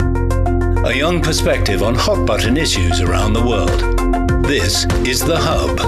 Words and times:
A 0.00 0.92
young 0.94 1.20
perspective 1.20 1.82
on 1.82 1.94
hot 1.94 2.26
button 2.26 2.56
issues 2.56 3.00
around 3.00 3.32
the 3.32 3.42
world. 3.42 4.44
This 4.44 4.86
is 5.06 5.20
The 5.20 5.36
Hub. 5.38 5.78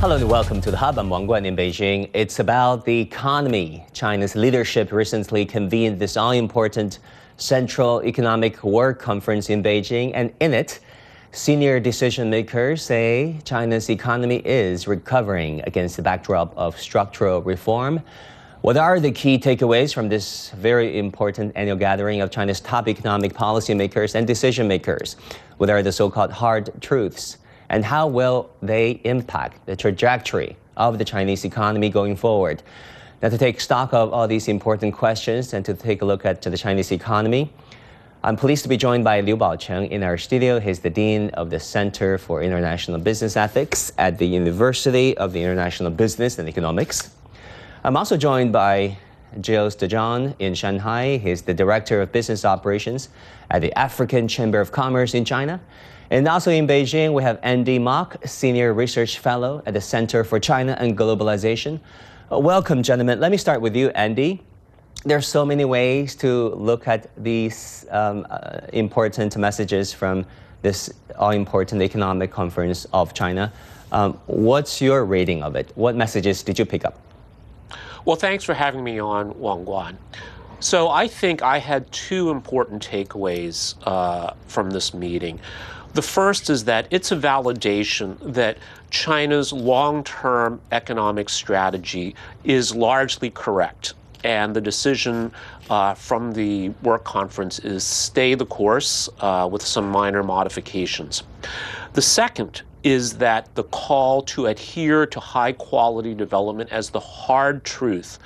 Hello 0.00 0.16
and 0.16 0.28
welcome 0.28 0.60
to 0.60 0.70
The 0.70 0.76
Hub. 0.76 0.98
I'm 0.98 1.08
Wang 1.08 1.26
Guan 1.26 1.46
in 1.46 1.56
Beijing. 1.56 2.10
It's 2.12 2.38
about 2.38 2.84
the 2.84 3.00
economy. 3.00 3.86
China's 3.92 4.34
leadership 4.34 4.92
recently 4.92 5.46
convened 5.46 5.98
this 5.98 6.16
all 6.16 6.32
important 6.32 6.98
Central 7.36 8.02
Economic 8.04 8.62
Work 8.62 9.00
Conference 9.00 9.48
in 9.48 9.62
Beijing, 9.62 10.12
and 10.14 10.32
in 10.40 10.52
it, 10.52 10.80
Senior 11.34 11.80
decision 11.80 12.28
makers 12.28 12.82
say 12.84 13.38
China's 13.44 13.88
economy 13.88 14.42
is 14.44 14.86
recovering 14.86 15.62
against 15.66 15.96
the 15.96 16.02
backdrop 16.02 16.52
of 16.58 16.78
structural 16.78 17.40
reform. 17.40 18.02
What 18.62 18.76
are 18.76 19.00
the 19.00 19.10
key 19.10 19.40
takeaways 19.40 19.92
from 19.92 20.08
this 20.08 20.50
very 20.50 20.96
important 20.96 21.50
annual 21.56 21.76
gathering 21.76 22.20
of 22.20 22.30
China's 22.30 22.60
top 22.60 22.86
economic 22.86 23.32
policymakers 23.32 24.14
and 24.14 24.24
decision 24.24 24.68
makers? 24.68 25.16
What 25.56 25.68
are 25.68 25.82
the 25.82 25.90
so 25.90 26.08
called 26.08 26.30
hard 26.30 26.70
truths? 26.80 27.38
And 27.70 27.84
how 27.84 28.06
will 28.06 28.50
they 28.62 29.00
impact 29.02 29.66
the 29.66 29.74
trajectory 29.74 30.56
of 30.76 30.98
the 30.98 31.04
Chinese 31.04 31.44
economy 31.44 31.88
going 31.88 32.14
forward? 32.14 32.62
Now, 33.20 33.30
to 33.30 33.36
take 33.36 33.60
stock 33.60 33.92
of 33.92 34.12
all 34.12 34.28
these 34.28 34.46
important 34.46 34.94
questions 34.94 35.54
and 35.54 35.64
to 35.64 35.74
take 35.74 36.00
a 36.00 36.04
look 36.04 36.24
at 36.24 36.40
the 36.40 36.56
Chinese 36.56 36.92
economy, 36.92 37.52
I'm 38.22 38.36
pleased 38.36 38.62
to 38.62 38.68
be 38.68 38.76
joined 38.76 39.02
by 39.02 39.22
Liu 39.22 39.36
Baocheng 39.36 39.90
in 39.90 40.04
our 40.04 40.16
studio. 40.16 40.60
He's 40.60 40.78
the 40.78 40.90
Dean 40.90 41.30
of 41.30 41.50
the 41.50 41.58
Center 41.58 42.16
for 42.16 42.44
International 42.44 43.00
Business 43.00 43.36
Ethics 43.36 43.90
at 43.98 44.18
the 44.18 44.26
University 44.28 45.16
of 45.16 45.32
the 45.32 45.42
International 45.42 45.90
Business 45.90 46.38
and 46.38 46.48
Economics. 46.48 47.10
I'm 47.84 47.96
also 47.96 48.16
joined 48.16 48.52
by 48.52 48.96
Gilles 49.42 49.74
de 49.74 49.88
Jong 49.88 50.36
in 50.38 50.54
Shanghai. 50.54 51.16
He's 51.16 51.42
the 51.42 51.52
Director 51.52 52.00
of 52.00 52.12
Business 52.12 52.44
Operations 52.44 53.08
at 53.50 53.60
the 53.60 53.76
African 53.76 54.28
Chamber 54.28 54.60
of 54.60 54.70
Commerce 54.70 55.14
in 55.14 55.24
China. 55.24 55.60
And 56.08 56.28
also 56.28 56.52
in 56.52 56.68
Beijing, 56.68 57.12
we 57.12 57.24
have 57.24 57.40
Andy 57.42 57.80
Mok, 57.80 58.24
Senior 58.24 58.72
Research 58.72 59.18
Fellow 59.18 59.64
at 59.66 59.74
the 59.74 59.80
Center 59.80 60.22
for 60.22 60.38
China 60.38 60.76
and 60.78 60.96
Globalization. 60.96 61.80
Uh, 62.30 62.38
welcome, 62.38 62.84
gentlemen. 62.84 63.18
Let 63.18 63.32
me 63.32 63.36
start 63.36 63.60
with 63.60 63.74
you, 63.74 63.88
Andy 63.96 64.40
There 65.04 65.18
are 65.18 65.20
so 65.20 65.44
many 65.44 65.64
ways 65.64 66.14
to 66.16 66.50
look 66.54 66.86
at 66.86 67.10
these 67.16 67.84
um, 67.90 68.24
uh, 68.30 68.60
important 68.72 69.36
messages 69.36 69.92
from 69.92 70.24
this 70.62 70.88
all-important 71.18 71.82
economic 71.82 72.30
conference 72.30 72.86
of 72.92 73.12
China. 73.12 73.52
Um, 73.90 74.20
what's 74.26 74.80
your 74.80 75.04
rating 75.04 75.42
of 75.42 75.56
it? 75.56 75.72
What 75.74 75.96
messages 75.96 76.44
did 76.44 76.60
you 76.60 76.64
pick 76.64 76.84
up? 76.84 76.96
Well, 78.04 78.16
thanks 78.16 78.44
for 78.44 78.54
having 78.54 78.82
me 78.82 78.98
on, 78.98 79.38
Wang 79.38 79.64
Guan. 79.64 79.96
So 80.58 80.88
I 80.88 81.08
think 81.08 81.42
I 81.42 81.58
had 81.58 81.90
two 81.92 82.30
important 82.30 82.86
takeaways 82.86 83.74
uh, 83.84 84.34
from 84.46 84.70
this 84.70 84.94
meeting. 84.94 85.40
The 85.94 86.02
first 86.02 86.50
is 86.50 86.64
that 86.64 86.86
it's 86.90 87.12
a 87.12 87.16
validation 87.16 88.16
that 88.32 88.58
China's 88.90 89.52
long 89.52 90.04
term 90.04 90.60
economic 90.72 91.28
strategy 91.28 92.14
is 92.44 92.74
largely 92.74 93.30
correct 93.30 93.94
and 94.24 94.54
the 94.54 94.60
decision 94.60 95.32
uh, 95.70 95.94
from 95.94 96.32
the 96.32 96.68
work 96.82 97.04
conference 97.04 97.58
is 97.60 97.84
stay 97.84 98.34
the 98.34 98.46
course 98.46 99.08
uh, 99.20 99.48
with 99.50 99.62
some 99.62 99.90
minor 99.90 100.22
modifications. 100.22 101.24
The 101.94 102.02
second 102.02 102.62
is 102.84 103.18
that 103.18 103.54
the 103.54 103.64
call 103.64 104.22
to 104.22 104.46
adhere 104.46 105.06
to 105.06 105.20
high 105.20 105.52
quality 105.52 106.14
development 106.14 106.70
as 106.70 106.90
the 106.90 107.00
hard 107.00 107.64
truth 107.64 108.18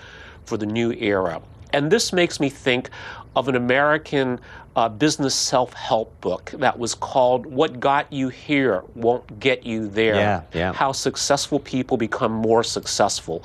for 0.44 0.56
the 0.56 0.66
new 0.66 0.92
era. 0.92 1.42
And 1.72 1.90
this 1.90 2.12
makes 2.12 2.40
me 2.40 2.48
think 2.48 2.90
of 3.34 3.48
an 3.48 3.56
American 3.56 4.40
uh, 4.76 4.88
business 4.88 5.34
self 5.34 5.72
help 5.72 6.18
book 6.20 6.52
that 6.58 6.78
was 6.78 6.94
called 6.94 7.46
What 7.46 7.80
Got 7.80 8.12
You 8.12 8.28
Here 8.28 8.82
Won't 8.94 9.40
Get 9.40 9.64
You 9.64 9.88
There. 9.88 10.14
Yeah, 10.14 10.42
yeah. 10.52 10.72
How 10.72 10.92
Successful 10.92 11.58
People 11.60 11.96
Become 11.96 12.32
More 12.32 12.62
Successful 12.62 13.44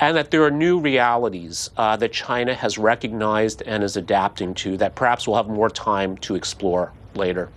and 0.00 0.16
that 0.16 0.30
there 0.30 0.44
are 0.44 0.50
new 0.50 0.78
realities 0.78 1.70
uh, 1.76 1.96
that 1.96 2.12
China 2.12 2.54
has 2.54 2.78
recognized 2.78 3.62
and 3.62 3.82
is 3.82 3.96
adapting 3.96 4.54
to 4.54 4.76
that 4.76 4.94
perhaps 4.94 5.26
we'll 5.26 5.36
have 5.36 5.48
more 5.48 5.70
time 5.70 6.16
to 6.18 6.34
explore 6.34 6.92
later. 7.14 7.48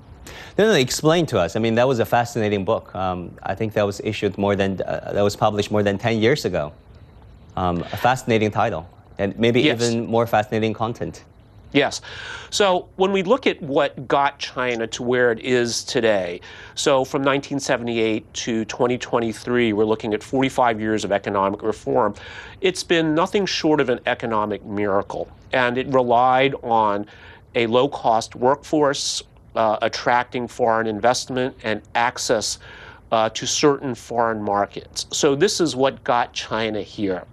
No, 0.58 0.66
no, 0.66 0.74
explain 0.74 1.26
to 1.28 1.40
us. 1.40 1.56
I 1.56 1.60
mean, 1.60 1.76
that 1.76 1.88
was 1.88 2.00
a 2.00 2.06
fascinating 2.06 2.66
book. 2.66 2.94
Um, 2.94 3.32
I 3.44 3.56
think 3.56 3.74
that 3.74 3.86
was 3.86 4.02
issued 4.04 4.38
more 4.38 4.56
than, 4.56 4.82
uh, 4.82 5.12
that 5.14 5.22
was 5.22 5.36
published 5.36 5.72
more 5.72 5.84
than 5.84 5.98
10 5.98 6.20
years 6.20 6.46
ago. 6.46 6.74
Um, 7.56 7.82
a 7.92 7.98
fascinating 7.98 8.52
title, 8.52 8.88
and 9.18 9.38
maybe 9.38 9.62
yes. 9.62 9.82
even 9.82 10.06
more 10.08 10.26
fascinating 10.26 10.74
content. 10.74 11.24
Yes. 11.74 12.02
So 12.50 12.90
when 12.98 13.12
we 13.12 13.24
look 13.24 13.48
at 13.48 13.62
what 13.62 14.08
got 14.08 14.40
China 14.40 14.88
to 14.88 15.04
where 15.04 15.32
it 15.32 15.40
is 15.40 15.84
today, 15.86 16.42
so 16.76 17.06
from 17.06 17.22
1978 17.22 18.34
to 18.34 18.66
2023, 18.66 19.72
we're 19.72 19.86
looking 19.86 20.14
at 20.14 20.22
45 20.22 20.82
years 20.82 21.06
of 21.06 21.12
economic 21.12 21.64
reform. 21.64 22.14
It's 22.60 22.84
been 22.84 23.16
nothing 23.16 23.46
short 23.46 23.80
of 23.80 23.90
an 23.90 24.02
economic 24.06 24.66
miracle. 24.66 25.30
And 25.54 25.78
it 25.78 25.88
relied 25.88 26.56
on 26.62 27.06
a 27.56 27.68
low 27.68 27.88
cost 27.88 28.36
workforce, 28.36 29.24
uh, 29.56 29.78
attracting 29.82 30.48
foreign 30.48 30.88
investment, 30.88 31.56
and 31.64 31.82
access 31.96 32.60
uh, 33.12 33.30
to 33.30 33.46
certain 33.46 33.94
foreign 33.94 34.42
markets. 34.42 35.06
So 35.12 35.36
this 35.36 35.60
is 35.60 35.76
what 35.76 36.04
got 36.04 36.34
China 36.34 36.82
here. 36.82 37.24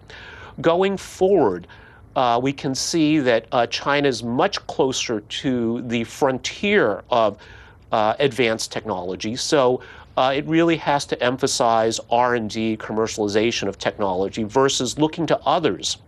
Going 0.61 0.97
forward, 0.97 1.69
uh, 2.17 2.41
we 2.43 2.53
can 2.53 2.75
see 2.75 3.21
that 3.21 3.47
uh, 3.53 3.67
China 3.67 4.09
is 4.09 4.25
much 4.25 4.65
closer 4.67 5.21
to 5.21 5.83
the 5.83 6.03
frontier 6.05 7.05
of 7.11 7.39
uh, 7.93 8.15
advanced 8.19 8.73
technology. 8.73 9.37
So 9.37 9.81
it 10.17 10.45
really 10.47 10.77
has 10.77 11.06
to 11.06 11.23
emphasize 11.23 12.00
R&D, 12.11 12.79
commercialization 12.79 13.69
of 13.69 13.79
technology, 13.79 14.43
versus 14.43 14.99
looking 14.99 15.29
to 15.29 15.39
others 15.47 15.99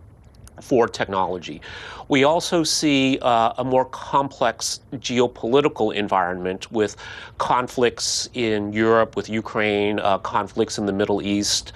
for 0.61 0.87
technology. 0.87 1.61
We 2.07 2.23
also 2.23 2.63
see 2.63 3.19
uh, 3.21 3.53
a 3.57 3.63
more 3.63 3.85
complex 3.85 4.81
geopolitical 4.95 5.95
environment 5.95 6.71
with 6.71 6.97
conflicts 7.37 8.29
in 8.33 8.73
Europe, 8.73 9.15
with 9.15 9.29
Ukraine, 9.29 9.99
uh, 9.99 10.17
conflicts 10.17 10.77
in 10.77 10.85
the 10.85 10.93
Middle 10.93 11.21
East, 11.21 11.73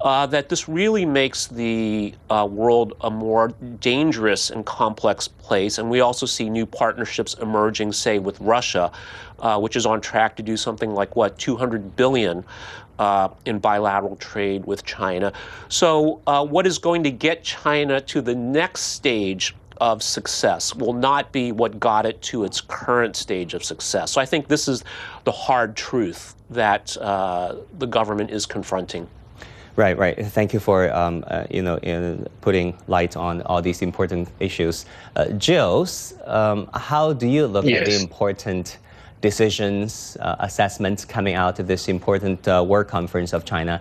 uh, 0.00 0.26
that 0.26 0.48
this 0.48 0.68
really 0.68 1.06
makes 1.06 1.46
the 1.46 2.14
uh, 2.30 2.46
world 2.50 2.94
a 3.02 3.10
more 3.10 3.54
dangerous 3.80 4.50
and 4.50 4.66
complex 4.66 5.28
place. 5.28 5.78
And 5.78 5.88
we 5.88 6.00
also 6.00 6.26
see 6.26 6.50
new 6.50 6.66
partnerships 6.66 7.34
emerging, 7.34 7.92
say, 7.92 8.18
with 8.18 8.40
Russia, 8.40 8.90
uh, 9.38 9.58
which 9.60 9.76
is 9.76 9.86
on 9.86 10.00
track 10.00 10.36
to 10.36 10.42
do 10.42 10.56
something 10.56 10.90
like, 10.90 11.16
what, 11.16 11.38
200 11.38 11.96
billion 11.96 12.44
uh, 12.98 13.28
in 13.44 13.58
bilateral 13.58 14.16
trade 14.16 14.64
with 14.64 14.84
China. 14.84 15.32
So, 15.68 16.20
uh, 16.26 16.44
what 16.44 16.66
is 16.66 16.78
going 16.78 17.02
to 17.04 17.10
get 17.10 17.44
China 17.44 18.00
to 18.02 18.20
the 18.20 18.34
next 18.34 18.82
stage 18.82 19.54
of 19.78 20.02
success 20.02 20.74
will 20.74 20.94
not 20.94 21.32
be 21.32 21.52
what 21.52 21.78
got 21.78 22.06
it 22.06 22.20
to 22.22 22.44
its 22.44 22.60
current 22.60 23.14
stage 23.14 23.52
of 23.52 23.62
success. 23.62 24.10
So, 24.12 24.20
I 24.20 24.26
think 24.26 24.48
this 24.48 24.68
is 24.68 24.84
the 25.24 25.32
hard 25.32 25.76
truth 25.76 26.34
that 26.50 26.96
uh, 26.98 27.56
the 27.78 27.86
government 27.86 28.30
is 28.30 28.46
confronting. 28.46 29.08
Right, 29.76 29.98
right. 29.98 30.16
Thank 30.26 30.54
you 30.54 30.60
for 30.60 30.90
um, 30.94 31.22
uh, 31.26 31.44
you 31.50 31.60
know 31.60 31.78
putting 32.40 32.78
light 32.88 33.14
on 33.14 33.42
all 33.42 33.60
these 33.60 33.82
important 33.82 34.30
issues. 34.40 34.86
Uh, 35.14 35.26
Gilles, 35.38 36.14
um, 36.24 36.70
how 36.72 37.12
do 37.12 37.26
you 37.26 37.46
look 37.46 37.66
yes. 37.66 37.80
at 37.80 37.86
the 37.86 38.00
important 38.00 38.78
decisions, 39.30 40.16
uh, 40.20 40.36
assessments 40.48 41.04
coming 41.04 41.34
out 41.34 41.58
of 41.60 41.66
this 41.66 41.88
important 41.96 42.40
uh, 42.46 42.64
work 42.74 42.88
conference 42.96 43.32
of 43.36 43.40
China, 43.44 43.74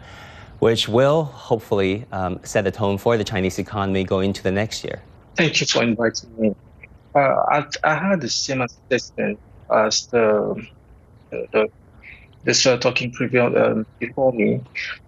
which 0.60 0.84
will 0.98 1.22
hopefully 1.50 1.94
um, 2.12 2.34
set 2.52 2.64
the 2.64 2.72
tone 2.82 2.98
for 2.98 3.14
the 3.22 3.28
Chinese 3.34 3.58
economy 3.60 4.04
going 4.04 4.28
into 4.32 4.44
the 4.50 4.56
next 4.62 4.78
year. 4.84 4.98
Thank 5.40 5.54
you 5.60 5.68
for 5.68 5.84
inviting 5.84 6.30
me. 6.40 6.56
Uh, 7.14 7.20
I, 7.58 7.60
I, 7.92 7.96
had 7.96 8.22
the 8.22 8.30
same 8.30 8.62
assessment 8.62 9.38
as 9.70 10.08
the, 10.08 10.24
the 11.30 11.70
this 12.46 12.66
uh, 12.66 12.78
talking 12.78 13.10
um, 13.40 13.86
before 14.00 14.32
me. 14.34 14.62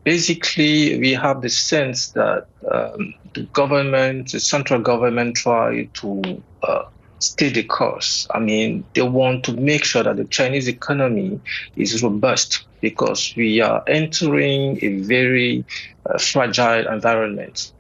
Basically, 0.03 0.99
we 0.99 1.11
have 1.13 1.41
the 1.41 1.49
sense 1.49 1.99
that 2.19 2.47
um, 2.71 3.13
the 3.33 3.43
government, 3.53 4.31
the 4.31 4.39
central 4.39 4.81
government, 4.81 5.35
try 5.35 5.87
to 5.99 6.41
uh, 6.63 6.85
stay 7.19 7.49
the 7.49 7.63
course. 7.63 8.27
I 8.33 8.39
mean, 8.39 8.87
they 8.93 9.01
want 9.01 9.43
to 9.45 9.53
make 9.53 9.83
sure 9.83 10.03
that 10.03 10.17
the 10.17 10.25
Chinese 10.25 10.67
economy 10.67 11.41
is 11.75 12.03
robust 12.03 12.65
because 12.81 13.33
we 13.35 13.61
are 13.61 13.83
entering 13.87 14.79
a 14.83 15.01
very 15.03 15.65
uh, 16.09 16.17
fragile 16.19 16.87
environment. 16.87 17.71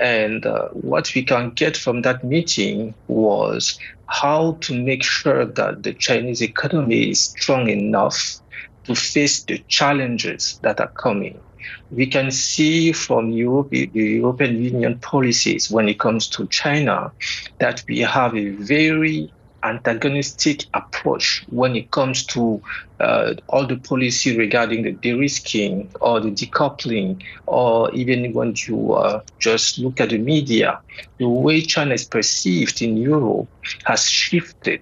And 0.00 0.44
uh, 0.46 0.68
what 0.70 1.14
we 1.14 1.24
can 1.24 1.50
get 1.50 1.76
from 1.76 2.02
that 2.02 2.22
meeting 2.24 2.94
was 3.08 3.78
how 4.06 4.58
to 4.62 4.74
make 4.84 5.02
sure 5.02 5.44
that 5.46 5.82
the 5.82 5.94
Chinese 5.94 6.42
economy 6.42 7.10
is 7.10 7.24
strong 7.24 7.68
enough 7.68 8.40
to 8.84 8.94
face 8.94 9.44
the 9.44 9.58
challenges 9.68 10.58
that 10.62 10.80
are 10.80 10.92
coming. 11.00 11.42
We 11.90 12.06
can 12.06 12.30
see 12.30 12.92
from 12.92 13.30
Europe, 13.30 13.70
the 13.70 13.90
European 13.92 14.62
Union 14.62 14.98
policies 14.98 15.70
when 15.70 15.88
it 15.88 15.98
comes 15.98 16.28
to 16.28 16.46
China 16.48 17.12
that 17.58 17.82
we 17.88 18.00
have 18.00 18.34
a 18.36 18.50
very 18.50 19.32
antagonistic 19.62 20.64
approach 20.74 21.44
when 21.48 21.74
it 21.74 21.90
comes 21.90 22.24
to 22.24 22.62
uh, 23.00 23.34
all 23.48 23.66
the 23.66 23.76
policy 23.76 24.36
regarding 24.36 24.82
the 24.82 24.92
de-risking 24.92 25.90
or 26.00 26.20
the 26.20 26.30
decoupling, 26.30 27.22
or 27.46 27.92
even 27.92 28.32
when 28.32 28.54
you 28.66 28.92
uh, 28.92 29.20
just 29.38 29.78
look 29.78 30.00
at 30.00 30.10
the 30.10 30.18
media, 30.18 30.78
the 31.18 31.28
way 31.28 31.60
China 31.60 31.94
is 31.94 32.04
perceived 32.04 32.80
in 32.80 32.96
Europe 32.96 33.48
has 33.84 34.08
shifted 34.08 34.80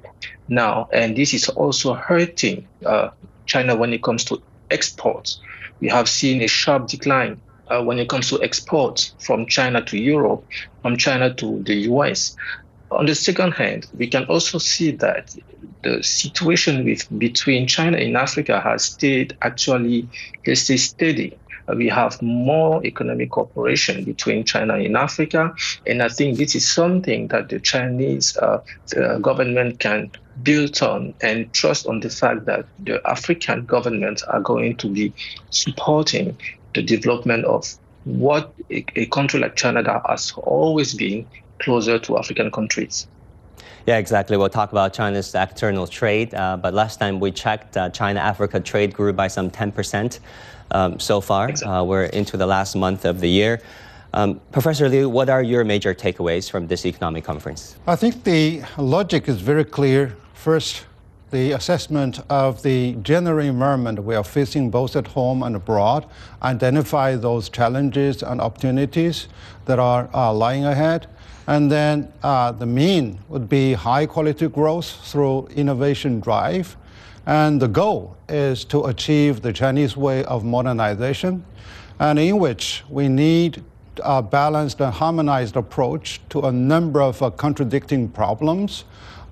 now, 0.49 0.89
and 0.93 1.17
this 1.17 1.33
is 1.33 1.49
also 1.49 1.95
hurting 1.95 2.67
uh, 2.85 3.09
China 3.47 3.75
when 3.75 3.93
it 3.93 4.03
comes 4.03 4.25
to 4.25 4.43
exports. 4.71 5.41
We 5.81 5.89
have 5.89 6.09
seen 6.09 6.43
a 6.43 6.49
sharp 6.49 6.89
decline 6.89 7.41
uh, 7.69 7.83
when 7.83 7.99
it 7.99 8.09
comes 8.09 8.29
to 8.31 8.43
exports 8.43 9.15
from 9.19 9.47
China 9.47 9.83
to 9.85 9.99
Europe, 9.99 10.45
from 10.83 10.97
China 10.97 11.33
to 11.35 11.63
the 11.63 11.75
US. 11.91 12.37
On 12.91 13.07
the 13.07 13.15
second 13.15 13.53
hand, 13.53 13.87
we 13.97 14.07
can 14.07 14.25
also 14.25 14.59
see 14.59 14.93
that 14.93 15.35
the 15.83 16.03
situation 16.03 16.85
with 16.85 17.07
between 17.19 17.67
China 17.67 17.97
and 17.99 18.17
Africa 18.17 18.61
has 18.61 18.85
stayed 18.85 19.37
actually, 19.43 20.09
let's 20.47 20.83
steady. 20.83 21.39
Uh, 21.67 21.75
we 21.77 21.89
have 21.89 22.21
more 22.21 22.85
economic 22.85 23.31
cooperation 23.31 24.05
between 24.05 24.45
China 24.45 24.75
and 24.75 24.97
Africa, 24.97 25.55
and 25.87 26.03
I 26.03 26.09
think 26.09 26.37
this 26.37 26.55
is 26.55 26.69
something 26.69 27.29
that 27.29 27.49
the 27.49 27.59
Chinese 27.59 28.37
uh, 28.37 28.59
the 28.89 29.19
government 29.21 29.81
can 29.81 30.11
build 30.43 30.83
on 30.83 31.15
and 31.21 31.53
trust 31.53 31.87
on 31.87 32.01
the 32.01 32.11
fact 32.11 32.47
that 32.47 32.67
the 32.81 33.01
African 33.09 33.65
governments 33.65 34.23
are 34.25 34.41
going 34.41 34.77
to 34.77 34.89
be 34.89 35.13
supporting 35.51 36.37
the 36.75 36.83
development 36.83 37.45
of 37.45 37.73
what 38.05 38.53
a, 38.71 38.85
a 38.97 39.07
country 39.07 39.41
like 39.41 39.57
China 39.57 40.03
has 40.09 40.33
always 40.37 40.95
been 40.95 41.27
closer 41.61 41.99
to 41.99 42.19
African 42.19 42.51
countries. 42.51 43.07
Yeah, 43.87 43.99
exactly. 43.99 44.37
We'll 44.37 44.49
talk 44.49 44.73
about 44.73 44.95
China's 44.95 45.35
external 45.35 45.87
trade. 45.87 46.35
Uh, 46.35 46.57
but 46.57 46.73
last 46.73 46.99
time 46.99 47.21
we 47.21 47.31
checked, 47.31 47.77
uh, 47.77 47.91
China 47.91 48.21
Africa 48.21 48.59
trade 48.59 48.95
grew 48.95 49.13
by 49.13 49.29
some 49.29 49.51
10% 49.51 50.21
um, 50.71 50.99
so 50.99 51.21
far. 51.21 51.51
Exactly. 51.51 51.77
Uh, 51.77 51.85
we're 51.85 52.05
into 52.05 52.37
the 52.37 52.47
last 52.47 52.75
month 52.77 53.05
of 53.05 53.21
the 53.21 53.29
year. 53.29 53.61
Um, 54.15 54.41
Professor 54.53 54.89
Liu, 54.89 55.09
what 55.09 55.29
are 55.29 55.43
your 55.43 55.65
major 55.65 55.93
takeaways 55.93 56.51
from 56.51 56.69
this 56.69 56.87
economic 56.87 57.25
conference? 57.25 57.77
I 57.87 57.97
think 57.97 58.25
the 58.25 58.63
logic 58.79 59.29
is 59.29 59.41
very 59.41 59.65
clear. 59.65 60.17
First, 60.45 60.85
the 61.31 61.53
assessment 61.53 62.21
of 62.29 62.63
the 62.63 62.97
general 62.97 63.43
environment 63.43 64.05
we 64.05 64.15
are 64.15 64.23
facing 64.23 64.69
both 64.69 64.95
at 64.95 65.07
home 65.07 65.43
and 65.43 65.57
abroad, 65.57 66.05
identify 66.43 67.17
those 67.17 67.49
challenges 67.49 68.23
and 68.23 68.43
opportunities 68.43 69.29
that 69.65 69.79
are 69.79 70.11
uh, 70.13 70.31
lying 70.35 70.67
ahead. 70.67 71.07
And 71.47 71.73
then 71.73 72.13
uh, 72.23 72.53
the 72.53 72.67
mean 72.67 73.21
would 73.31 73.49
be 73.49 73.73
high 73.73 74.05
quality 74.05 74.49
growth 74.49 74.91
through 75.11 75.47
innovation 75.57 76.21
drive. 76.21 76.77
And 77.25 77.59
the 77.59 77.69
goal 77.69 78.15
is 78.29 78.67
to 78.67 78.85
achieve 78.85 79.41
the 79.41 79.51
Chinese 79.51 79.97
way 79.97 80.27
of 80.27 80.45
modernization, 80.45 81.43
and 81.99 82.19
in 82.19 82.39
which 82.39 82.85
we 82.91 83.09
need 83.09 83.65
a 84.03 84.23
balanced 84.23 84.81
and 84.81 84.93
harmonized 84.93 85.57
approach 85.57 86.21
to 86.31 86.41
a 86.43 86.53
number 86.53 87.01
of 87.01 87.23
uh, 87.23 87.31
contradicting 87.31 88.09
problems 88.09 88.85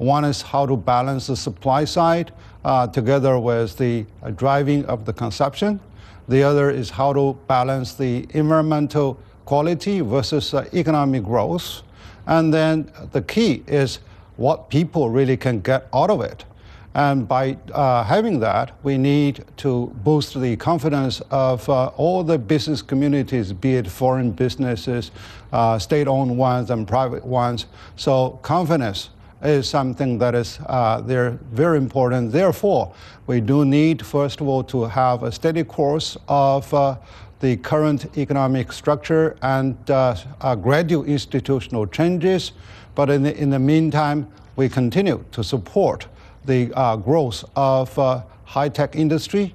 one 0.03 0.25
is 0.25 0.43
how 0.43 0.67
to 0.67 0.77
balance 0.77 1.29
the 1.29 1.37
supply 1.37 1.85
side 1.85 2.33
uh, 2.65 2.89
together 2.89 3.39
with 3.39 3.79
the 3.79 4.05
uh, 4.23 4.31
driving 4.31 4.85
of 4.87 5.05
the 5.05 5.13
consumption. 5.13 5.79
The 6.27 6.43
other 6.43 6.71
is 6.71 6.91
how 6.91 7.13
to 7.13 7.39
balance 7.47 7.95
the 7.95 8.27
environmental 8.31 9.21
quality 9.45 10.01
versus 10.01 10.55
uh, 10.55 10.69
economic 10.75 11.23
growth. 11.23 11.83
And 12.27 12.53
then 12.53 12.91
the 13.13 13.23
key 13.23 13.63
is 13.69 14.01
what 14.37 14.71
people 14.71 15.09
really 15.09 15.37
can 15.37 15.61
get 15.61 15.87
out 15.95 16.11
of 16.11 16.21
it. 16.21 16.45
And 16.95 17.27
by 17.27 17.57
uh, 17.73 18.05
having 18.05 18.41
that, 18.41 18.73
we 18.83 18.99
need 18.99 19.45
to 19.59 19.87
boost 20.05 20.39
the 20.39 20.57
confidence 20.57 21.23
of 21.31 21.67
uh, 21.69 21.87
all 21.97 22.23
the 22.23 22.39
business 22.39 22.83
communities, 22.83 23.53
be 23.53 23.77
it 23.77 23.89
foreign 23.89 24.31
businesses, 24.31 25.11
uh, 25.53 25.79
state 25.79 26.07
owned 26.07 26.37
ones, 26.37 26.71
and 26.71 26.87
private 26.87 27.25
ones. 27.25 27.67
So, 27.97 28.39
confidence 28.43 29.09
is 29.43 29.69
something 29.69 30.19
that 30.19 30.35
is 30.35 30.59
uh, 30.67 31.01
they're 31.01 31.39
very 31.53 31.79
important. 31.79 32.31
Therefore, 32.31 32.95
we 33.27 33.41
do 33.41 33.65
need, 33.65 34.05
first 34.05 34.41
of 34.41 34.49
all, 34.49 34.63
to 34.65 34.85
have 34.85 35.23
a 35.23 35.33
steady 35.33 35.65
course 35.65 36.17
of 36.29 36.73
uh, 36.75 36.97
the 37.41 37.57
current 37.57 38.17
economic 38.19 38.71
structure 38.71 39.37
and 39.43 39.77
uh, 39.91 40.15
gradual 40.61 41.05
institutional 41.05 41.87
changes. 41.87 42.53
But 42.95 43.09
in 43.09 43.23
the, 43.23 43.37
in 43.37 43.51
the 43.51 43.59
meantime, 43.59 44.29
we 44.55 44.69
continue 44.69 45.25
to 45.33 45.43
support 45.43 46.07
the 46.45 46.73
uh, 46.75 46.97
growth 46.97 47.45
of 47.57 47.97
uh, 47.99 48.23
high-tech 48.45 48.97
industry, 48.97 49.55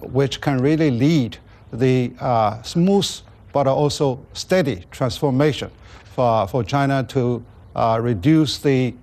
which 0.00 0.40
can 0.40 0.58
really 0.58 0.90
lead 0.90 1.38
the 1.72 2.12
uh, 2.20 2.62
smooth 2.62 3.08
but 3.52 3.66
also 3.66 4.24
steady 4.32 4.84
transformation 4.90 5.70
for, 6.04 6.46
for 6.48 6.64
China 6.64 7.04
to 7.04 7.44
reduce 8.00 8.58
the 8.58 8.94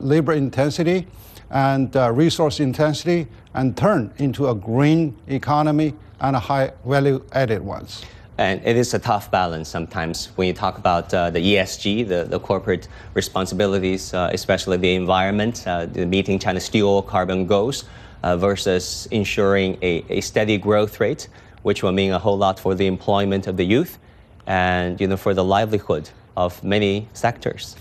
labor 0.00 0.32
intensity 0.32 1.06
and 1.50 1.94
resource 2.16 2.60
intensity 2.60 3.26
and 3.54 3.76
turn 3.76 4.12
into 4.18 4.48
a 4.48 4.54
green 4.54 5.16
economy 5.28 5.94
and 6.20 6.34
a 6.36 6.38
high 6.38 6.72
value 6.84 7.22
added 7.32 7.62
ones. 7.62 8.04
And 8.36 8.60
it 8.64 8.76
is 8.76 8.94
a 8.94 8.98
tough 8.98 9.30
balance 9.30 9.68
sometimes 9.68 10.26
when 10.34 10.48
you 10.48 10.54
talk 10.54 10.76
about 10.78 11.14
uh, 11.14 11.30
the 11.30 11.38
ESG, 11.38 12.08
the, 12.08 12.24
the 12.24 12.40
corporate 12.40 12.88
responsibilities, 13.14 14.12
uh, 14.12 14.30
especially 14.32 14.76
the 14.76 14.94
environment, 14.94 15.64
uh, 15.66 15.86
the 15.86 16.04
meeting 16.04 16.38
China's 16.40 16.68
dual 16.68 17.02
carbon 17.02 17.46
goals, 17.46 17.84
uh, 18.24 18.36
versus 18.36 19.06
ensuring 19.12 19.78
a, 19.82 20.04
a 20.08 20.20
steady 20.20 20.58
growth 20.58 20.98
rate, 20.98 21.28
which 21.62 21.82
will 21.82 21.92
mean 21.92 22.10
a 22.10 22.18
whole 22.18 22.36
lot 22.36 22.58
for 22.58 22.74
the 22.74 22.86
employment 22.86 23.46
of 23.46 23.56
the 23.56 23.64
youth 23.64 23.98
and 24.46 25.00
you 25.00 25.06
know, 25.06 25.16
for 25.16 25.32
the 25.32 25.44
livelihood 25.44 26.10
of 26.36 26.62
many 26.64 27.08
sectors. 27.12 27.76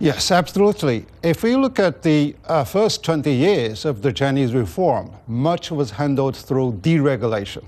Yes, 0.00 0.30
absolutely. 0.30 1.06
If 1.22 1.42
we 1.42 1.56
look 1.56 1.78
at 1.78 2.02
the 2.02 2.36
uh, 2.46 2.64
first 2.64 3.02
20 3.04 3.30
years 3.32 3.84
of 3.84 4.00
the 4.00 4.12
Chinese 4.12 4.54
reform, 4.54 5.10
much 5.26 5.70
was 5.70 5.90
handled 5.90 6.36
through 6.36 6.78
deregulation. 6.80 7.64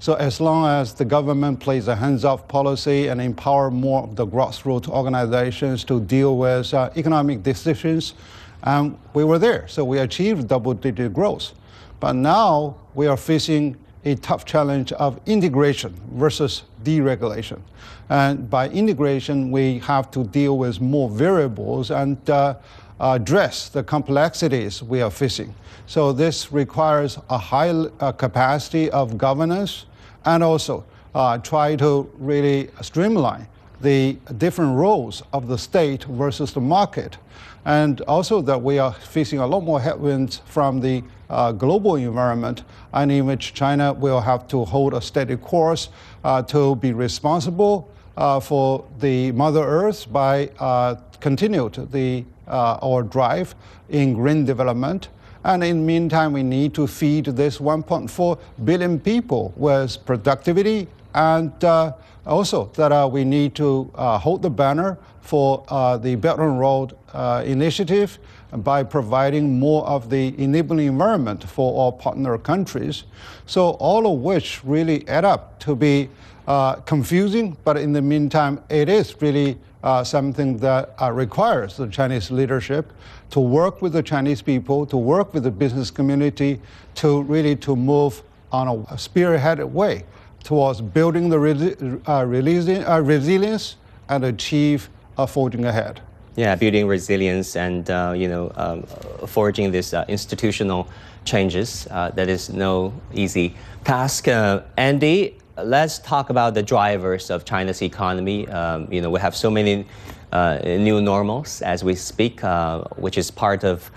So 0.00 0.14
as 0.14 0.40
long 0.40 0.66
as 0.66 0.94
the 0.94 1.04
government 1.04 1.60
plays 1.60 1.86
a 1.86 1.94
hands-off 1.94 2.48
policy 2.48 3.08
and 3.08 3.20
empower 3.20 3.70
more 3.70 4.02
of 4.02 4.16
the 4.16 4.26
grassroots 4.26 4.88
organizations 4.88 5.84
to 5.84 6.00
deal 6.00 6.38
with 6.38 6.72
uh, 6.72 6.88
economic 6.96 7.42
decisions, 7.42 8.14
um, 8.62 8.98
we 9.12 9.24
were 9.24 9.38
there. 9.38 9.68
So 9.68 9.84
we 9.84 9.98
achieved 9.98 10.48
double-digit 10.48 11.12
growth. 11.12 11.52
But 12.00 12.14
now 12.14 12.76
we 12.94 13.08
are 13.08 13.16
facing 13.18 13.76
a 14.06 14.14
tough 14.14 14.46
challenge 14.46 14.92
of 14.92 15.20
integration 15.26 15.94
versus 16.14 16.62
deregulation. 16.82 17.60
And 18.08 18.48
by 18.48 18.70
integration, 18.70 19.50
we 19.50 19.80
have 19.80 20.10
to 20.12 20.24
deal 20.24 20.56
with 20.56 20.80
more 20.80 21.10
variables 21.10 21.90
and 21.90 22.18
uh, 22.30 22.54
address 22.98 23.68
the 23.68 23.82
complexities 23.82 24.82
we 24.82 25.02
are 25.02 25.10
facing. 25.10 25.54
So 25.86 26.14
this 26.14 26.52
requires 26.52 27.18
a 27.28 27.36
high 27.36 27.68
uh, 27.68 28.12
capacity 28.12 28.90
of 28.92 29.18
governance 29.18 29.84
and 30.24 30.42
also 30.42 30.84
uh, 31.14 31.38
try 31.38 31.76
to 31.76 32.10
really 32.18 32.70
streamline 32.82 33.46
the 33.80 34.16
different 34.36 34.76
roles 34.76 35.22
of 35.32 35.48
the 35.48 35.56
state 35.56 36.04
versus 36.04 36.52
the 36.52 36.60
market. 36.60 37.16
And 37.64 38.00
also 38.02 38.40
that 38.42 38.60
we 38.60 38.78
are 38.78 38.92
facing 38.92 39.38
a 39.38 39.46
lot 39.46 39.62
more 39.62 39.80
headwinds 39.80 40.42
from 40.46 40.80
the 40.80 41.02
uh, 41.28 41.52
global 41.52 41.96
environment 41.96 42.64
and 42.92 43.12
in 43.12 43.26
which 43.26 43.54
China 43.54 43.92
will 43.92 44.20
have 44.20 44.48
to 44.48 44.64
hold 44.64 44.94
a 44.94 45.00
steady 45.00 45.36
course 45.36 45.88
uh, 46.24 46.42
to 46.42 46.76
be 46.76 46.92
responsible 46.92 47.88
uh, 48.16 48.40
for 48.40 48.84
the 48.98 49.32
Mother 49.32 49.62
Earth 49.62 50.10
by 50.12 50.50
uh, 50.58 50.96
continued 51.20 51.88
the 51.92 52.24
uh, 52.48 52.78
our 52.82 53.02
drive 53.02 53.54
in 53.88 54.14
green 54.14 54.44
development. 54.44 55.08
And 55.44 55.64
in 55.64 55.78
the 55.78 55.86
meantime, 55.86 56.32
we 56.32 56.42
need 56.42 56.74
to 56.74 56.86
feed 56.86 57.24
this 57.24 57.58
1.4 57.58 58.38
billion 58.64 59.00
people 59.00 59.52
with 59.56 60.04
productivity 60.04 60.86
and 61.14 61.64
uh, 61.64 61.92
also 62.26 62.66
that 62.74 62.92
uh, 62.92 63.08
we 63.10 63.24
need 63.24 63.54
to 63.56 63.90
uh, 63.94 64.18
hold 64.18 64.42
the 64.42 64.50
banner 64.50 64.98
for 65.20 65.64
uh, 65.68 65.96
the 65.96 66.14
Belt 66.14 66.38
and 66.40 66.58
Road 66.58 66.96
uh, 67.12 67.42
initiative 67.46 68.18
by 68.58 68.82
providing 68.82 69.58
more 69.58 69.86
of 69.86 70.10
the 70.10 70.34
enabling 70.42 70.88
environment 70.88 71.48
for 71.48 71.84
our 71.84 71.92
partner 71.92 72.36
countries. 72.36 73.04
So 73.46 73.70
all 73.70 74.12
of 74.12 74.20
which 74.20 74.60
really 74.64 75.06
add 75.08 75.24
up 75.24 75.58
to 75.60 75.76
be 75.76 76.08
uh, 76.46 76.76
confusing, 76.76 77.56
but 77.64 77.76
in 77.76 77.92
the 77.92 78.02
meantime, 78.02 78.60
it 78.68 78.88
is 78.88 79.14
really 79.22 79.56
uh, 79.82 80.04
something 80.04 80.58
that 80.58 80.94
uh, 81.00 81.10
requires 81.10 81.76
the 81.76 81.88
Chinese 81.88 82.30
leadership 82.30 82.92
to 83.30 83.40
work 83.40 83.80
with 83.80 83.92
the 83.92 84.02
Chinese 84.02 84.42
people, 84.42 84.84
to 84.86 84.96
work 84.96 85.32
with 85.32 85.44
the 85.44 85.50
business 85.50 85.90
community, 85.90 86.60
to 86.96 87.22
really 87.22 87.56
to 87.56 87.74
move 87.74 88.22
on 88.52 88.68
a 88.68 88.94
spearheaded 88.94 89.70
way 89.70 90.04
towards 90.42 90.80
building 90.80 91.28
the 91.28 91.36
resi- 91.36 92.00
uh, 92.08 92.24
releasing, 92.26 92.84
uh, 92.84 93.00
resilience 93.00 93.76
and 94.08 94.24
achieve 94.24 94.90
forging 95.28 95.66
ahead. 95.66 96.00
Yeah, 96.36 96.54
building 96.54 96.86
resilience 96.86 97.56
and 97.56 97.90
uh, 97.90 98.14
you 98.16 98.26
know 98.26 98.50
um, 98.56 98.84
forging 99.26 99.70
these 99.70 99.92
uh, 99.92 100.06
institutional 100.08 100.88
changes. 101.24 101.84
That 101.84 102.28
is 102.28 102.48
no 102.48 102.94
easy 103.12 103.54
task. 103.84 104.28
Andy, 104.28 105.36
let's 105.56 105.98
talk 105.98 106.30
about 106.30 106.54
the 106.54 106.62
drivers 106.62 107.30
of 107.30 107.44
China's 107.44 107.82
economy. 107.82 108.48
Um, 108.48 108.92
you 108.92 109.00
know, 109.00 109.10
we 109.10 109.20
have 109.20 109.36
so 109.36 109.50
many 109.50 109.86
uh, 110.32 110.58
new 110.64 111.00
normals 111.00 111.62
as 111.62 111.82
we 111.84 111.94
speak, 111.94 112.42
uh, 112.44 112.82
which 112.96 113.18
is 113.18 113.30
part 113.30 113.64
of 113.64 113.90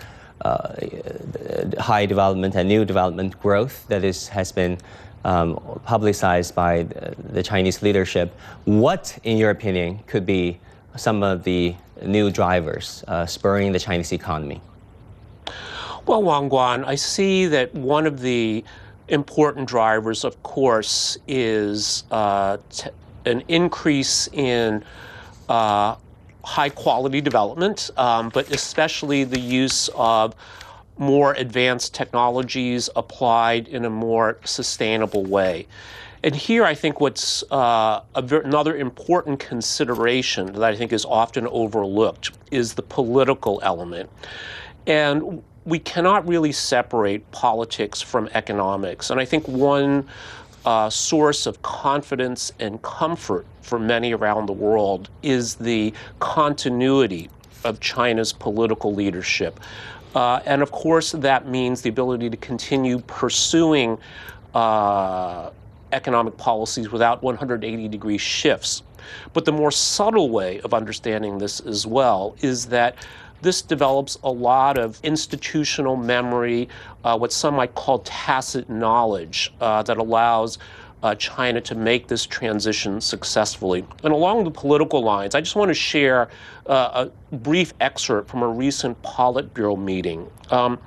high 1.80 2.06
development 2.06 2.56
and 2.56 2.68
new 2.68 2.86
development 2.86 3.40
growth 3.40 3.88
that 3.88 4.04
is 4.04 4.28
has 4.28 4.52
been 4.52 4.78
um, 5.26 5.80
publicized 5.86 6.54
by 6.54 6.84
the 6.84 7.42
Chinese 7.42 7.82
leadership. 7.82 8.36
What, 8.66 9.18
in 9.24 9.38
your 9.38 9.52
opinion, 9.52 10.00
could 10.08 10.26
be 10.26 10.60
some 10.96 11.24
of 11.24 11.44
the 11.44 11.76
new 12.02 12.30
drivers 12.30 13.04
uh, 13.08 13.26
spurring 13.26 13.72
the 13.72 13.80
Chinese 13.80 14.12
economy? 14.12 14.62
Well, 16.06 16.22
Wang 16.22 16.50
Guan, 16.50 16.84
I 16.86 16.96
see 16.96 17.46
that 17.48 17.74
one 17.74 18.06
of 18.06 18.20
the 18.20 18.66
important 19.08 19.68
drivers, 19.68 20.24
of 20.24 20.42
course, 20.44 21.18
is 21.28 22.04
uh, 22.12 22.58
t- 22.70 22.90
an 23.26 23.44
increase 23.48 24.28
in 24.32 24.84
uh, 25.50 25.96
high 26.44 26.70
quality 26.70 27.22
development, 27.22 27.90
um, 27.98 28.30
but 28.30 28.50
especially 28.52 29.24
the 29.24 29.40
use 29.40 29.90
of 29.96 30.36
more 30.98 31.34
advanced 31.34 31.94
technologies 31.94 32.90
applied 32.96 33.68
in 33.68 33.86
a 33.86 33.90
more 33.90 34.38
sustainable 34.44 35.24
way. 35.24 35.68
And 36.24 36.34
here, 36.34 36.64
I 36.64 36.74
think 36.74 37.02
what's 37.02 37.44
uh, 37.52 38.02
ver- 38.22 38.42
another 38.42 38.78
important 38.78 39.40
consideration 39.40 40.54
that 40.54 40.64
I 40.64 40.76
think 40.76 40.94
is 40.94 41.04
often 41.04 41.48
overlooked 41.48 42.32
is 42.52 42.76
the 42.76 42.82
political 42.82 43.60
element. 43.64 44.10
And 44.88 45.44
we 45.66 45.80
cannot 45.80 46.28
really 46.28 46.52
separate 46.52 47.30
politics 47.32 48.02
from 48.02 48.30
economics. 48.34 49.10
And 49.10 49.20
I 49.20 49.26
think 49.26 49.48
one 49.48 50.08
uh, 50.66 50.90
source 50.90 51.46
of 51.46 51.62
confidence 51.62 52.52
and 52.60 52.82
comfort 52.82 53.46
for 53.62 53.80
many 53.80 54.14
around 54.14 54.48
the 54.48 54.54
world 54.54 55.10
is 55.22 55.56
the 55.56 55.94
continuity 56.20 57.30
of 57.64 57.80
China's 57.80 58.34
political 58.34 58.94
leadership. 58.94 59.60
Uh, 60.16 60.42
and 60.46 60.62
of 60.62 60.72
course, 60.72 61.12
that 61.14 61.48
means 61.48 61.82
the 61.82 61.90
ability 61.90 62.30
to 62.30 62.38
continue 62.38 63.00
pursuing 63.00 63.98
uh, 64.54 65.50
economic 65.92 66.38
policies 66.38 66.92
without 66.92 67.24
180 67.24 67.88
degree 67.88 68.18
shifts. 68.18 68.84
But 69.34 69.46
the 69.46 69.52
more 69.52 69.72
subtle 69.72 70.30
way 70.30 70.60
of 70.62 70.74
understanding 70.74 71.38
this 71.38 71.60
as 71.62 71.86
well 71.86 72.36
is 72.42 72.68
that 72.68 72.96
this 73.44 73.62
develops 73.62 74.18
a 74.24 74.32
lot 74.32 74.78
of 74.78 75.00
institutional 75.04 75.96
memory, 75.96 76.70
uh, 77.04 77.18
what 77.18 77.32
some 77.32 77.56
might 77.56 77.76
call 77.76 78.00
tacit 78.00 78.70
knowledge, 78.70 79.54
uh, 79.62 79.84
that 79.84 79.98
allows 79.98 80.58
uh, 81.04 81.14
China 81.16 81.60
to 81.60 81.76
make 81.76 82.08
this 82.08 82.26
transition 82.26 83.02
successfully. 83.02 83.86
And 84.04 84.14
along 84.14 84.46
the 84.46 84.52
political 84.52 85.04
lines, 85.04 85.36
I 85.36 85.42
just 85.42 85.56
want 85.56 85.70
to 85.70 85.74
share 85.74 86.30
uh, 86.66 87.10
a 87.32 87.36
brief 87.36 87.74
excerpt 87.82 88.30
from 88.30 88.42
a 88.42 88.48
recent 88.48 89.02
Politburo 89.04 89.78
meeting. 89.78 90.30
Um, 90.50 90.80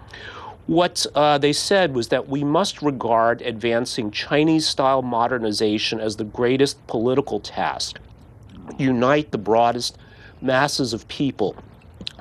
what 0.66 1.06
uh, 1.14 1.38
they 1.38 1.52
said 1.52 1.94
was 1.94 2.08
that 2.08 2.28
we 2.28 2.42
must 2.42 2.82
regard 2.82 3.42
advancing 3.42 4.10
Chinese 4.10 4.66
style 4.66 5.02
modernization 5.02 6.00
as 6.00 6.16
the 6.16 6.24
greatest 6.24 6.84
political 6.86 7.38
task, 7.38 8.00
unite 8.78 9.30
the 9.30 9.38
broadest 9.38 9.98
masses 10.40 10.92
of 10.92 11.06
people 11.08 11.56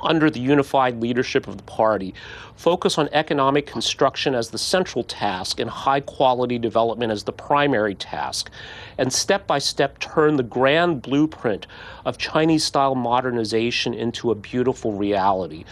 under 0.06 0.30
the 0.30 0.40
unified 0.40 1.02
leadership 1.02 1.48
of 1.48 1.58
the 1.58 1.64
party, 1.64 2.14
focus 2.56 2.98
on 2.98 3.10
economic 3.12 3.66
construction 3.66 4.34
as 4.34 4.50
the 4.50 4.58
central 4.58 5.04
task 5.04 5.60
and 5.60 5.70
high 5.70 6.00
quality 6.00 6.58
development 6.58 7.12
as 7.12 7.24
the 7.24 7.34
primary 7.34 7.96
task, 7.96 8.50
and 8.98 9.12
step 9.12 9.46
by 9.48 9.60
step 9.60 10.00
turn 10.00 10.36
the 10.36 10.44
grand 10.44 11.02
blueprint 11.02 11.68
of 12.06 12.18
Chinese 12.18 12.64
style 12.64 12.96
modernization 12.96 13.94
into 13.94 14.32
a 14.32 14.36
beautiful 14.36 14.94
reality. 14.94 15.66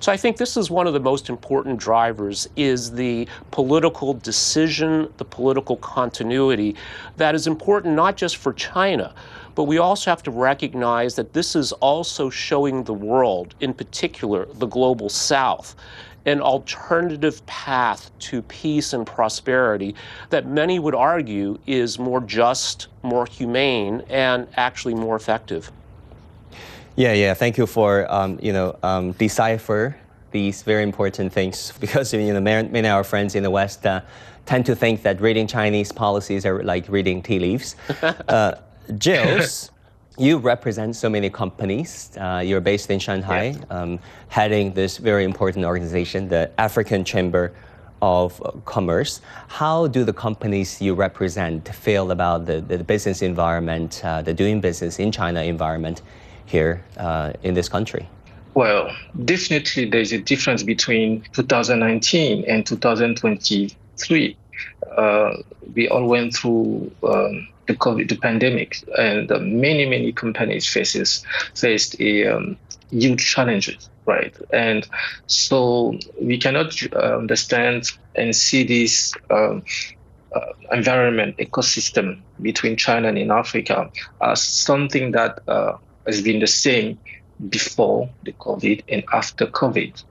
So 0.00 0.12
I 0.12 0.18
think 0.18 0.36
this 0.36 0.58
is 0.58 0.70
one 0.70 0.86
of 0.86 0.92
the 0.92 1.00
most 1.00 1.30
important 1.30 1.78
drivers 1.78 2.46
is 2.56 2.90
the 2.90 3.26
political 3.52 4.12
decision, 4.12 5.10
the 5.16 5.24
political 5.24 5.76
continuity 5.78 6.76
that 7.16 7.34
is 7.34 7.46
important 7.46 7.94
not 7.94 8.16
just 8.16 8.36
for 8.36 8.52
China, 8.52 9.14
but 9.54 9.64
we 9.64 9.78
also 9.78 10.10
have 10.10 10.22
to 10.24 10.30
recognize 10.30 11.14
that 11.14 11.32
this 11.32 11.54
is 11.54 11.72
also 11.72 12.30
showing 12.30 12.84
the 12.84 12.94
world, 12.94 13.54
in 13.60 13.74
particular 13.74 14.46
the 14.54 14.66
global 14.66 15.08
south, 15.08 15.76
an 16.26 16.40
alternative 16.40 17.44
path 17.46 18.10
to 18.18 18.42
peace 18.42 18.92
and 18.92 19.06
prosperity 19.06 19.94
that 20.30 20.46
many 20.46 20.78
would 20.78 20.94
argue 20.94 21.58
is 21.66 21.98
more 21.98 22.20
just, 22.20 22.88
more 23.02 23.26
humane, 23.26 24.02
and 24.08 24.48
actually 24.56 24.94
more 24.94 25.16
effective. 25.16 25.70
Yeah, 26.96 27.12
yeah. 27.12 27.34
Thank 27.34 27.58
you 27.58 27.66
for 27.66 28.10
um, 28.10 28.38
you 28.40 28.52
know 28.52 28.76
um, 28.82 29.12
decipher 29.12 29.96
these 30.30 30.62
very 30.62 30.82
important 30.82 31.32
things 31.32 31.72
because 31.80 32.12
you 32.12 32.32
know 32.32 32.40
many 32.40 32.78
of 32.78 32.94
our 32.94 33.04
friends 33.04 33.34
in 33.34 33.42
the 33.42 33.50
West 33.50 33.84
uh, 33.86 34.00
tend 34.46 34.66
to 34.66 34.76
think 34.76 35.02
that 35.02 35.20
reading 35.20 35.46
Chinese 35.46 35.92
policies 35.92 36.46
are 36.46 36.62
like 36.62 36.88
reading 36.88 37.22
tea 37.22 37.38
leaves. 37.38 37.76
uh, 38.28 38.54
Gilles, 38.98 39.70
you 40.18 40.38
represent 40.38 40.96
so 40.96 41.08
many 41.08 41.30
companies. 41.30 42.10
Uh, 42.16 42.42
you're 42.44 42.60
based 42.60 42.90
in 42.90 42.98
Shanghai, 42.98 43.56
um, 43.70 43.98
heading 44.28 44.72
this 44.72 44.98
very 44.98 45.24
important 45.24 45.64
organization, 45.64 46.28
the 46.28 46.50
African 46.58 47.04
Chamber 47.04 47.52
of 48.02 48.40
Commerce. 48.64 49.20
How 49.48 49.86
do 49.86 50.04
the 50.04 50.12
companies 50.12 50.80
you 50.80 50.94
represent 50.94 51.68
feel 51.74 52.10
about 52.10 52.46
the, 52.46 52.60
the 52.60 52.84
business 52.84 53.22
environment, 53.22 54.02
uh, 54.04 54.22
the 54.22 54.34
doing 54.34 54.60
business 54.60 54.98
in 54.98 55.10
China 55.10 55.42
environment 55.42 56.02
here 56.44 56.84
uh, 56.98 57.32
in 57.42 57.54
this 57.54 57.68
country? 57.68 58.08
Well, 58.54 58.94
definitely 59.24 59.86
there's 59.86 60.12
a 60.12 60.18
difference 60.18 60.62
between 60.62 61.22
2019 61.32 62.44
and 62.46 62.64
2023. 62.64 64.36
Uh, 64.96 65.36
we 65.74 65.88
all 65.88 66.06
went 66.06 66.36
through 66.36 66.92
um, 67.02 67.48
the 67.66 67.74
COVID, 67.74 68.08
the 68.08 68.16
pandemic, 68.16 68.84
and 68.98 69.30
uh, 69.30 69.38
many, 69.38 69.86
many 69.86 70.12
companies 70.12 70.68
faces 70.68 71.24
faced 71.54 71.98
a 72.00 72.26
um, 72.26 72.58
huge 72.90 73.24
challenges, 73.24 73.88
right? 74.06 74.36
And 74.52 74.86
so 75.26 75.98
we 76.20 76.38
cannot 76.38 76.74
uh, 76.92 77.16
understand 77.16 77.90
and 78.14 78.34
see 78.34 78.64
this 78.64 79.12
um, 79.30 79.62
uh, 80.34 80.40
environment 80.72 81.36
ecosystem 81.38 82.20
between 82.42 82.76
China 82.76 83.08
and 83.08 83.18
in 83.18 83.30
Africa 83.30 83.90
as 84.20 84.42
something 84.42 85.12
that 85.12 85.40
uh, 85.48 85.76
has 86.06 86.22
been 86.22 86.40
the 86.40 86.46
same 86.46 86.98
before 87.48 88.10
the 88.22 88.32
COVID 88.32 88.84
and 88.88 89.04
after 89.12 89.46
COVID. 89.46 90.02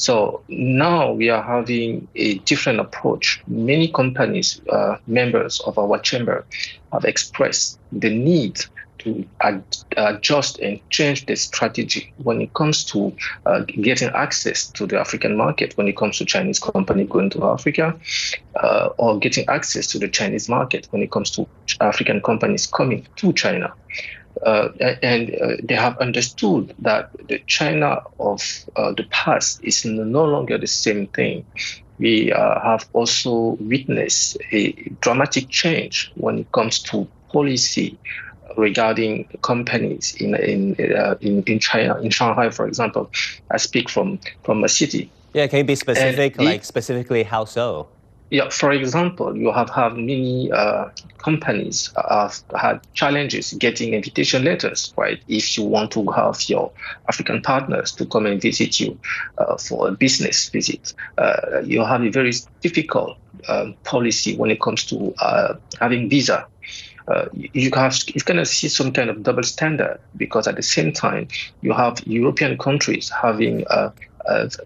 So 0.00 0.42
now 0.48 1.12
we 1.12 1.28
are 1.28 1.42
having 1.42 2.08
a 2.14 2.38
different 2.38 2.80
approach. 2.80 3.42
Many 3.46 3.92
companies, 3.92 4.58
uh, 4.72 4.96
members 5.06 5.60
of 5.60 5.76
our 5.76 5.98
chamber, 5.98 6.46
have 6.90 7.04
expressed 7.04 7.78
the 7.92 8.08
need 8.08 8.60
to 9.00 9.28
ad- 9.42 9.76
adjust 9.98 10.58
and 10.60 10.80
change 10.88 11.26
the 11.26 11.36
strategy 11.36 12.14
when 12.16 12.40
it 12.40 12.54
comes 12.54 12.82
to 12.86 13.14
uh, 13.44 13.60
getting 13.82 14.08
access 14.14 14.70
to 14.70 14.86
the 14.86 14.98
African 14.98 15.36
market, 15.36 15.76
when 15.76 15.86
it 15.86 15.98
comes 15.98 16.16
to 16.16 16.24
Chinese 16.24 16.58
company 16.58 17.04
going 17.04 17.28
to 17.30 17.44
Africa, 17.44 18.00
uh, 18.58 18.88
or 18.96 19.18
getting 19.18 19.46
access 19.48 19.86
to 19.88 19.98
the 19.98 20.08
Chinese 20.08 20.48
market 20.48 20.86
when 20.92 21.02
it 21.02 21.10
comes 21.10 21.30
to 21.32 21.46
African 21.82 22.22
companies 22.22 22.66
coming 22.66 23.06
to 23.16 23.34
China. 23.34 23.74
Uh, 24.44 24.68
and 25.02 25.34
uh, 25.34 25.56
they 25.62 25.74
have 25.74 25.98
understood 25.98 26.74
that 26.78 27.10
the 27.28 27.38
China 27.46 28.02
of 28.18 28.42
uh, 28.76 28.92
the 28.92 29.04
past 29.10 29.62
is 29.62 29.84
no 29.84 30.24
longer 30.24 30.56
the 30.56 30.66
same 30.66 31.06
thing. 31.08 31.44
We 31.98 32.32
uh, 32.32 32.60
have 32.60 32.88
also 32.94 33.58
witnessed 33.60 34.38
a 34.52 34.72
dramatic 35.02 35.50
change 35.50 36.10
when 36.14 36.38
it 36.38 36.52
comes 36.52 36.78
to 36.84 37.06
policy 37.30 37.98
regarding 38.56 39.28
companies 39.42 40.14
in 40.18 40.34
in, 40.34 40.76
uh, 40.96 41.16
in 41.20 41.42
in 41.42 41.58
China, 41.58 42.00
in 42.00 42.10
Shanghai, 42.10 42.50
for 42.50 42.66
example. 42.66 43.10
I 43.50 43.58
speak 43.58 43.90
from 43.90 44.18
from 44.44 44.64
a 44.64 44.68
city. 44.68 45.10
Yeah, 45.34 45.46
can 45.46 45.58
you 45.58 45.64
be 45.64 45.76
specific? 45.76 46.38
like 46.38 46.64
specifically, 46.64 47.22
how 47.24 47.44
so? 47.44 47.88
Yeah, 48.30 48.48
for 48.48 48.70
example, 48.70 49.36
you 49.36 49.50
have 49.52 49.70
had 49.70 49.94
many 49.96 50.52
uh, 50.52 50.90
companies 51.18 51.92
have 52.08 52.40
had 52.56 52.80
challenges 52.94 53.52
getting 53.54 53.92
invitation 53.92 54.44
letters, 54.44 54.94
right? 54.96 55.20
If 55.26 55.58
you 55.58 55.64
want 55.64 55.90
to 55.92 56.06
have 56.12 56.48
your 56.48 56.72
African 57.08 57.42
partners 57.42 57.90
to 57.96 58.06
come 58.06 58.26
and 58.26 58.40
visit 58.40 58.78
you 58.78 58.98
uh, 59.38 59.56
for 59.56 59.88
a 59.88 59.92
business 59.92 60.48
visit, 60.48 60.94
uh, 61.18 61.60
you 61.64 61.84
have 61.84 62.02
a 62.02 62.10
very 62.10 62.32
difficult 62.60 63.18
um, 63.48 63.74
policy 63.82 64.36
when 64.36 64.52
it 64.52 64.60
comes 64.60 64.84
to 64.86 65.12
uh, 65.20 65.54
having 65.80 66.08
visa. 66.08 66.46
Uh, 67.08 67.24
you 67.32 67.70
have 67.74 67.96
you 68.14 68.20
kind 68.20 68.38
of 68.38 68.46
see 68.46 68.68
some 68.68 68.92
kind 68.92 69.10
of 69.10 69.24
double 69.24 69.42
standard 69.42 69.98
because 70.16 70.46
at 70.46 70.54
the 70.54 70.62
same 70.62 70.92
time 70.92 71.26
you 71.60 71.72
have 71.72 71.98
European 72.06 72.56
countries 72.56 73.10
having 73.10 73.66
uh, 73.68 73.90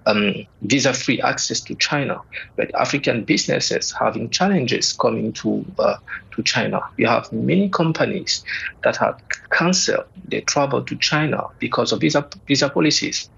um, 0.07 0.47
visa-free 0.63 1.21
access 1.23 1.61
to 1.61 1.75
China, 1.77 2.21
but 2.57 2.75
African 2.75 3.25
businesses 3.25 3.93
having 3.99 4.31
challenges 4.31 4.93
coming 4.93 5.33
to 5.35 5.65
uh, 5.79 5.97
to 6.33 6.43
China. 6.43 6.81
We 6.97 7.05
have 7.05 7.33
many 7.33 7.69
companies 7.69 8.45
that 8.83 8.97
have 8.97 9.21
canceled 9.51 10.07
their 10.29 10.43
travel 10.43 10.83
to 10.83 10.97
China 10.97 11.45
because 11.59 11.93
of 11.93 12.01
visa 12.01 12.29
visa 12.47 12.69
policies, 12.69 13.31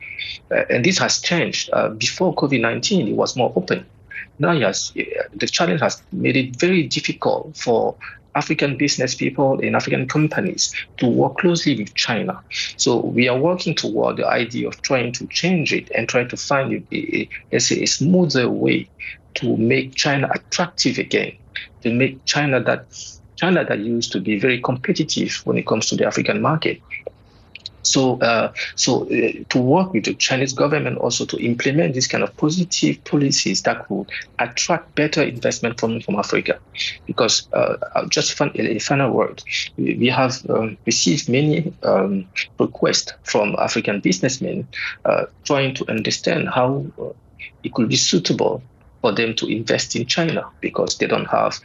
uh, 0.50 0.64
and 0.70 0.84
this 0.84 0.98
has 0.98 1.20
changed. 1.20 1.70
Uh, 1.72 1.90
before 1.90 2.34
COVID-19, 2.34 3.08
it 3.08 3.16
was 3.16 3.36
more 3.36 3.52
open. 3.56 3.86
Now, 4.38 4.52
yes, 4.52 4.92
the 4.92 5.46
challenge 5.46 5.80
has 5.80 6.02
made 6.12 6.36
it 6.36 6.56
very 6.56 6.82
difficult 6.82 7.56
for 7.56 7.96
African 8.36 8.76
business 8.76 9.14
people 9.14 9.58
and 9.60 9.74
African 9.74 10.06
companies 10.06 10.74
to 10.98 11.08
work 11.08 11.38
closely 11.38 11.76
with 11.76 11.94
China. 11.94 12.40
So 12.76 13.00
we 13.00 13.28
are 13.28 13.38
working 13.38 13.74
toward 13.74 14.18
the 14.18 14.26
idea 14.26 14.68
of 14.68 14.80
trying 14.82 15.12
to 15.12 15.26
change 15.28 15.72
it 15.72 15.90
and 15.94 16.08
try 16.08 16.24
to 16.24 16.36
find 16.36 16.72
a, 16.72 16.96
a, 16.96 17.28
a, 17.52 17.56
a 17.56 17.86
smoother 17.86 18.48
way 18.50 18.88
to 19.36 19.56
make 19.56 19.94
China 19.94 20.28
attractive 20.32 20.98
again, 20.98 21.32
to 21.82 21.92
make 21.92 22.24
China 22.26 22.62
that 22.62 22.86
China 23.36 23.64
that 23.64 23.80
used 23.80 24.12
to 24.12 24.20
be 24.20 24.38
very 24.38 24.60
competitive 24.60 25.42
when 25.44 25.58
it 25.58 25.66
comes 25.66 25.86
to 25.86 25.96
the 25.96 26.06
African 26.06 26.40
market 26.40 26.80
so, 27.86 28.18
uh, 28.20 28.52
so 28.74 29.04
uh, 29.04 29.32
to 29.48 29.58
work 29.58 29.92
with 29.92 30.04
the 30.04 30.14
Chinese 30.14 30.52
government 30.52 30.98
also 30.98 31.24
to 31.26 31.36
implement 31.38 31.94
this 31.94 32.06
kind 32.06 32.24
of 32.24 32.36
positive 32.36 33.02
policies 33.04 33.62
that 33.62 33.90
would 33.90 34.10
attract 34.38 34.94
better 34.94 35.22
investment 35.22 35.78
from 35.80 36.00
from 36.00 36.16
Africa, 36.16 36.58
because 37.06 37.48
uh, 37.52 37.76
just 38.08 38.34
fun, 38.34 38.50
a 38.54 38.78
final 38.78 39.12
word, 39.12 39.42
we 39.76 40.08
have 40.08 40.44
um, 40.50 40.76
received 40.86 41.28
many 41.28 41.72
um, 41.82 42.28
requests 42.58 43.12
from 43.22 43.56
African 43.58 44.00
businessmen 44.00 44.68
uh, 45.04 45.26
trying 45.44 45.74
to 45.74 45.90
understand 45.90 46.48
how 46.48 46.84
uh, 47.00 47.10
it 47.62 47.72
could 47.72 47.88
be 47.88 47.96
suitable 47.96 48.62
for 49.00 49.12
them 49.12 49.34
to 49.36 49.46
invest 49.46 49.94
in 49.94 50.06
China 50.06 50.44
because 50.60 50.98
they 50.98 51.06
don't 51.06 51.26
have 51.26 51.58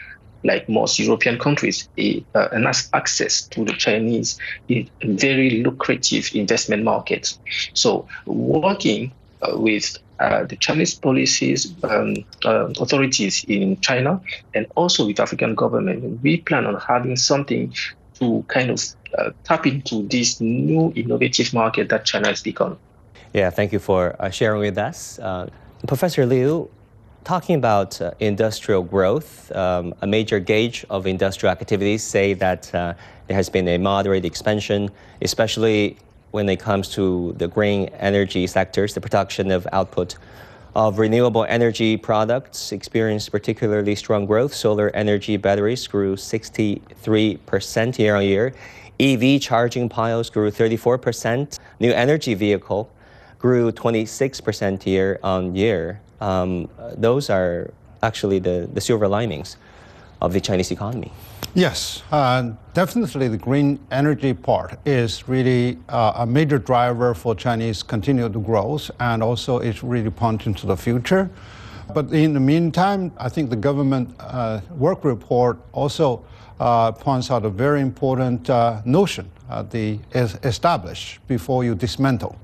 like 0.43 0.67
most 0.67 0.99
European 0.99 1.37
countries, 1.37 1.87
a, 1.97 2.23
uh, 2.35 2.73
access 2.93 3.41
to 3.47 3.65
the 3.65 3.73
Chinese 3.73 4.39
very 5.03 5.61
lucrative 5.63 6.31
investment 6.33 6.83
markets. 6.83 7.39
So 7.73 8.07
working 8.25 9.11
uh, 9.41 9.57
with 9.57 9.97
uh, 10.19 10.43
the 10.45 10.55
Chinese 10.55 10.93
policies 10.93 11.73
um, 11.83 12.15
uh, 12.45 12.67
authorities 12.79 13.43
in 13.47 13.79
China 13.81 14.21
and 14.53 14.67
also 14.75 15.07
with 15.07 15.19
African 15.19 15.55
government, 15.55 16.21
we 16.21 16.37
plan 16.37 16.65
on 16.65 16.79
having 16.79 17.15
something 17.15 17.73
to 18.19 18.45
kind 18.47 18.69
of 18.69 18.83
uh, 19.17 19.31
tap 19.43 19.65
into 19.65 20.07
this 20.07 20.39
new 20.39 20.93
innovative 20.95 21.53
market 21.53 21.89
that 21.89 22.05
China 22.05 22.27
has 22.27 22.41
become. 22.41 22.77
Yeah, 23.33 23.49
thank 23.49 23.73
you 23.73 23.79
for 23.79 24.15
uh, 24.19 24.29
sharing 24.29 24.59
with 24.59 24.77
us. 24.77 25.19
Professor 25.87 26.25
Liu, 26.25 26.69
talking 27.23 27.55
about 27.55 28.01
uh, 28.01 28.11
industrial 28.19 28.83
growth, 28.83 29.51
um, 29.55 29.93
a 30.01 30.07
major 30.07 30.39
gauge 30.39 30.85
of 30.89 31.05
industrial 31.05 31.51
activities 31.51 32.03
say 32.03 32.33
that 32.33 32.73
uh, 32.73 32.93
there 33.27 33.35
has 33.35 33.49
been 33.49 33.67
a 33.67 33.77
moderate 33.77 34.25
expansion, 34.25 34.89
especially 35.21 35.97
when 36.31 36.47
it 36.49 36.59
comes 36.59 36.89
to 36.89 37.33
the 37.37 37.47
green 37.47 37.89
energy 37.99 38.47
sectors, 38.47 38.93
the 38.93 39.01
production 39.01 39.51
of 39.51 39.67
output 39.71 40.17
of 40.73 40.99
renewable 40.99 41.45
energy 41.49 41.97
products 41.97 42.71
experienced 42.71 43.29
particularly 43.29 43.93
strong 43.93 44.25
growth. 44.25 44.53
Solar 44.53 44.89
energy 44.95 45.35
batteries 45.35 45.85
grew 45.85 46.15
63% 46.15 47.99
year 47.99 48.15
on 48.15 48.23
year. 48.23 48.53
EV 48.99 49.41
charging 49.41 49.89
piles 49.89 50.29
grew 50.29 50.49
34%. 50.49 51.59
New 51.81 51.91
energy 51.91 52.33
vehicle 52.35 52.89
grew 53.37 53.71
26% 53.71 54.85
year 54.85 55.19
on 55.23 55.55
year 55.55 55.99
um, 56.21 56.69
those 56.95 57.29
are 57.29 57.73
actually 58.03 58.39
the, 58.39 58.69
the 58.73 58.81
silver 58.81 59.07
linings 59.07 59.57
of 60.21 60.33
the 60.33 60.39
Chinese 60.39 60.71
economy. 60.71 61.11
Yes, 61.53 62.03
uh, 62.11 62.51
definitely 62.73 63.27
the 63.27 63.37
green 63.37 63.79
energy 63.91 64.33
part 64.33 64.79
is 64.85 65.27
really 65.27 65.77
uh, 65.89 66.13
a 66.15 66.25
major 66.25 66.57
driver 66.57 67.13
for 67.13 67.35
Chinese 67.35 67.83
continued 67.83 68.33
growth 68.45 68.89
and 69.01 69.21
also 69.21 69.57
it's 69.57 69.83
really 69.83 70.09
pointing 70.09 70.53
to 70.53 70.65
the 70.65 70.77
future. 70.77 71.29
But 71.93 72.13
in 72.13 72.33
the 72.33 72.39
meantime, 72.39 73.11
I 73.17 73.27
think 73.27 73.49
the 73.49 73.57
government 73.57 74.15
uh, 74.19 74.61
work 74.69 75.03
report 75.03 75.59
also 75.73 76.23
uh, 76.61 76.93
points 76.93 77.29
out 77.31 77.43
a 77.43 77.49
very 77.49 77.81
important 77.81 78.49
uh, 78.49 78.81
notion, 78.85 79.29
uh, 79.49 79.63
the 79.63 79.99
establish 80.13 81.19
before 81.27 81.65
you 81.65 81.75
dismantle, 81.75 82.37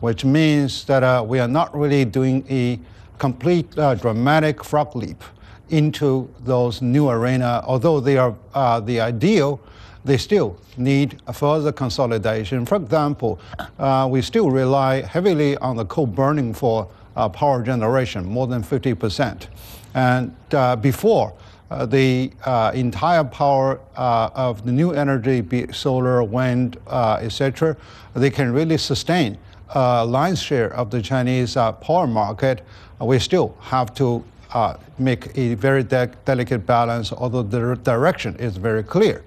which 0.00 0.24
means 0.24 0.84
that 0.86 1.26
we 1.26 1.40
are 1.40 1.48
not 1.48 1.76
really 1.76 2.06
doing 2.06 2.46
a 2.48 2.78
complete 3.18 3.76
uh, 3.78 3.94
dramatic 3.94 4.64
frog 4.64 4.94
leap 4.94 5.22
into 5.68 6.28
those 6.44 6.82
new 6.82 7.08
arena. 7.08 7.62
Although 7.66 8.00
they 8.00 8.18
are 8.18 8.34
uh, 8.54 8.80
the 8.80 9.00
ideal, 9.00 9.60
they 10.04 10.16
still 10.16 10.56
need 10.76 11.20
further 11.32 11.72
consolidation. 11.72 12.64
For 12.64 12.76
example, 12.76 13.40
uh, 13.78 14.06
we 14.10 14.22
still 14.22 14.50
rely 14.50 15.02
heavily 15.02 15.56
on 15.58 15.76
the 15.76 15.84
coal 15.84 16.06
burning 16.06 16.54
for 16.54 16.88
uh, 17.16 17.28
power 17.28 17.62
generation, 17.62 18.24
more 18.24 18.46
than 18.46 18.62
50%. 18.62 19.48
And 19.94 20.36
uh, 20.52 20.76
before, 20.76 21.32
uh, 21.68 21.86
the 21.86 22.30
entire 22.74 23.24
power 23.24 23.80
of 23.96 24.64
the 24.64 24.70
new 24.70 24.92
energy, 24.92 25.40
be 25.40 25.72
solar, 25.72 26.22
wind, 26.22 26.76
etc., 26.88 27.76
they 28.14 28.30
can 28.30 28.52
really 28.52 28.78
sustain 28.78 29.36
lion's 29.74 30.40
share 30.40 30.72
of 30.74 30.90
the 30.90 31.02
Chinese 31.02 31.56
uh, 31.56 31.72
power 31.72 32.06
market, 32.06 32.62
uh, 33.00 33.04
we 33.04 33.18
still 33.18 33.56
have 33.60 33.94
to 33.94 34.24
uh, 34.52 34.76
make 34.98 35.36
a 35.36 35.54
very 35.54 35.82
de 35.82 36.06
delicate 36.24 36.64
balance, 36.66 37.12
although 37.12 37.42
the 37.42 37.74
direction 37.82 38.36
is 38.36 38.56
very 38.56 38.82
clear. 38.82 39.24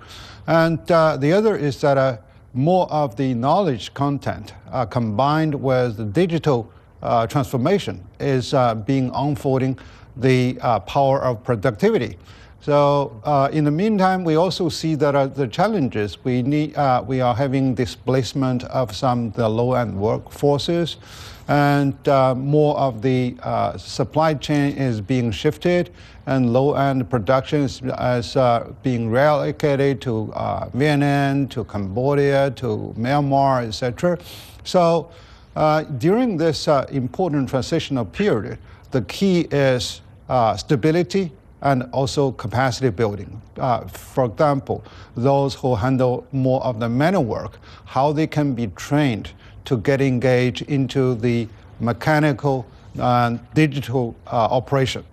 And 0.47 0.79
uh, 0.91 1.17
the 1.17 1.33
other 1.33 1.55
is 1.55 1.79
that 1.81 1.97
uh, 1.97 2.17
more 2.53 2.89
of 2.91 3.15
the 3.15 3.33
knowledge 3.33 3.93
content 3.93 4.53
combined 4.89 5.53
with 5.53 5.97
the 5.97 6.05
digital 6.05 6.71
transformation 7.29 8.03
is 8.19 8.55
being 8.85 9.11
unfolding 9.13 9.77
the 10.17 10.55
power 10.87 11.21
of 11.21 11.43
productivity. 11.43 12.17
So 12.61 13.21
uh, 13.23 13.49
in 13.53 13.63
the 13.63 13.71
meantime, 13.71 14.25
we 14.25 14.35
also 14.35 14.67
see 14.67 14.95
that 14.95 15.15
uh, 15.15 15.27
the 15.27 15.47
challenges 15.47 16.23
we 16.25 16.41
need, 16.41 16.75
uh, 16.75 17.01
we 17.05 17.21
are 17.21 17.33
having 17.33 17.73
displacement 17.73 18.65
of 18.65 18.93
some 18.93 19.31
the 19.31 19.47
low-end 19.47 19.93
workforces, 19.95 20.97
and 21.47 21.95
uh, 22.07 22.35
more 22.35 22.77
of 22.77 23.01
the 23.01 23.37
uh, 23.43 23.77
supply 23.77 24.33
chain 24.33 24.75
is 24.75 24.99
being 24.99 25.31
shifted, 25.31 25.89
and 26.25 26.51
low-end 26.51 27.09
production 27.09 27.61
is, 27.61 27.81
uh, 28.35 28.71
being 28.83 29.09
reallocated 29.09 30.01
to 30.01 30.31
Vietnam, 30.77 31.47
to 31.47 31.63
Cambodia, 31.63 32.51
to 32.51 32.93
Myanmar, 32.97 33.65
etc. 33.65 34.19
So 34.65 35.09
during 35.97 36.35
this 36.35 36.67
important 36.67 37.49
transitional 37.49 38.03
period, 38.03 38.59
the 38.91 39.01
key 39.03 39.47
is 39.49 40.01
stability 40.57 41.31
and 41.61 41.83
also 41.91 42.31
capacity 42.31 42.89
building. 42.89 43.41
Uh, 43.57 43.81
for 43.87 44.25
example, 44.25 44.83
those 45.15 45.55
who 45.55 45.75
handle 45.75 46.25
more 46.31 46.63
of 46.63 46.79
the 46.79 46.87
manual 46.87 47.25
work, 47.25 47.57
how 47.85 48.11
they 48.11 48.27
can 48.27 48.53
be 48.53 48.67
trained 48.67 49.31
to 49.65 49.77
get 49.77 50.01
engaged 50.01 50.61
into 50.63 51.15
the 51.15 51.47
mechanical 51.79 52.65
and 52.97 53.39
digital 53.53 54.15
uh, 54.27 54.35
operation. 54.51 55.03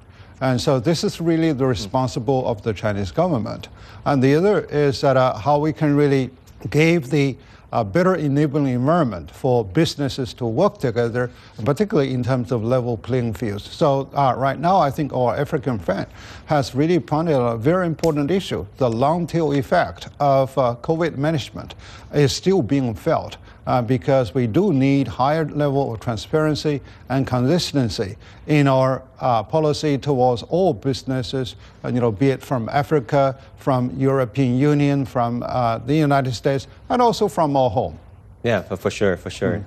And 0.41 0.61
so 0.61 0.79
this 0.79 1.03
is 1.03 1.21
really 1.21 1.53
the 1.53 1.67
responsible 1.67 2.47
of 2.47 2.63
the 2.63 2.73
Chinese 2.73 3.11
government. 3.11 3.69
And 4.05 4.23
the 4.23 4.35
other 4.35 4.61
is 4.67 5.01
that 5.01 5.17
uh, 5.17 5.37
how 5.37 5.59
we 5.59 5.73
can 5.73 5.97
really 5.97 6.31
give 6.71 7.11
the 7.11 7.37
a 7.73 7.85
better 7.85 8.15
enabling 8.15 8.69
environment 8.69 9.31
for 9.31 9.65
businesses 9.65 10.33
to 10.33 10.47
work 10.47 10.79
together, 10.79 11.31
particularly 11.65 12.15
in 12.15 12.23
terms 12.23 12.53
of 12.53 12.63
level 12.63 12.97
playing 12.97 13.35
fields. 13.35 13.69
So 13.69 14.09
uh, 14.15 14.35
right 14.37 14.59
now, 14.59 14.79
I 14.79 14.91
think 14.91 15.13
our 15.13 15.37
African 15.37 15.79
friend 15.79 16.07
has 16.47 16.75
really 16.75 16.99
pointed 16.99 17.35
out 17.35 17.55
a 17.55 17.57
very 17.57 17.87
important 17.87 18.31
issue. 18.31 18.67
The 18.79 18.89
long 18.89 19.27
tail 19.27 19.53
effect 19.53 20.09
of 20.19 20.57
uh, 20.57 20.77
COVID 20.81 21.17
management 21.17 21.75
is 22.15 22.33
still 22.33 22.63
being 22.63 22.95
felt 22.95 23.37
uh, 23.67 23.83
because 23.83 24.33
we 24.33 24.47
do 24.47 24.73
need 24.73 25.09
higher 25.09 25.45
level 25.45 25.93
of 25.93 26.01
transparency 26.01 26.81
and 27.09 27.27
consistency 27.27 28.17
in 28.47 28.69
our 28.69 29.03
uh, 29.21 29.43
policy 29.43 29.99
towards 29.99 30.45
all 30.45 30.73
businesses, 30.73 31.57
uh, 31.85 31.89
you 31.89 32.01
know, 32.01 32.13
be 32.13 32.31
it 32.31 32.43
from 32.43 32.69
Africa, 32.69 33.37
from 33.57 33.91
European 33.99 34.57
Union, 34.57 35.05
from 35.05 35.43
uh, 35.43 35.79
the 35.79 35.95
United 35.95 36.35
States, 36.35 36.69
and 36.89 37.03
also 37.03 37.27
from 37.27 37.57
our 37.57 37.71
home. 37.71 37.99
Yeah, 38.45 38.63
for, 38.63 38.77
for 38.77 38.91
sure, 38.91 39.17
for 39.17 39.31
sure. 39.31 39.59
Mm. 39.59 39.65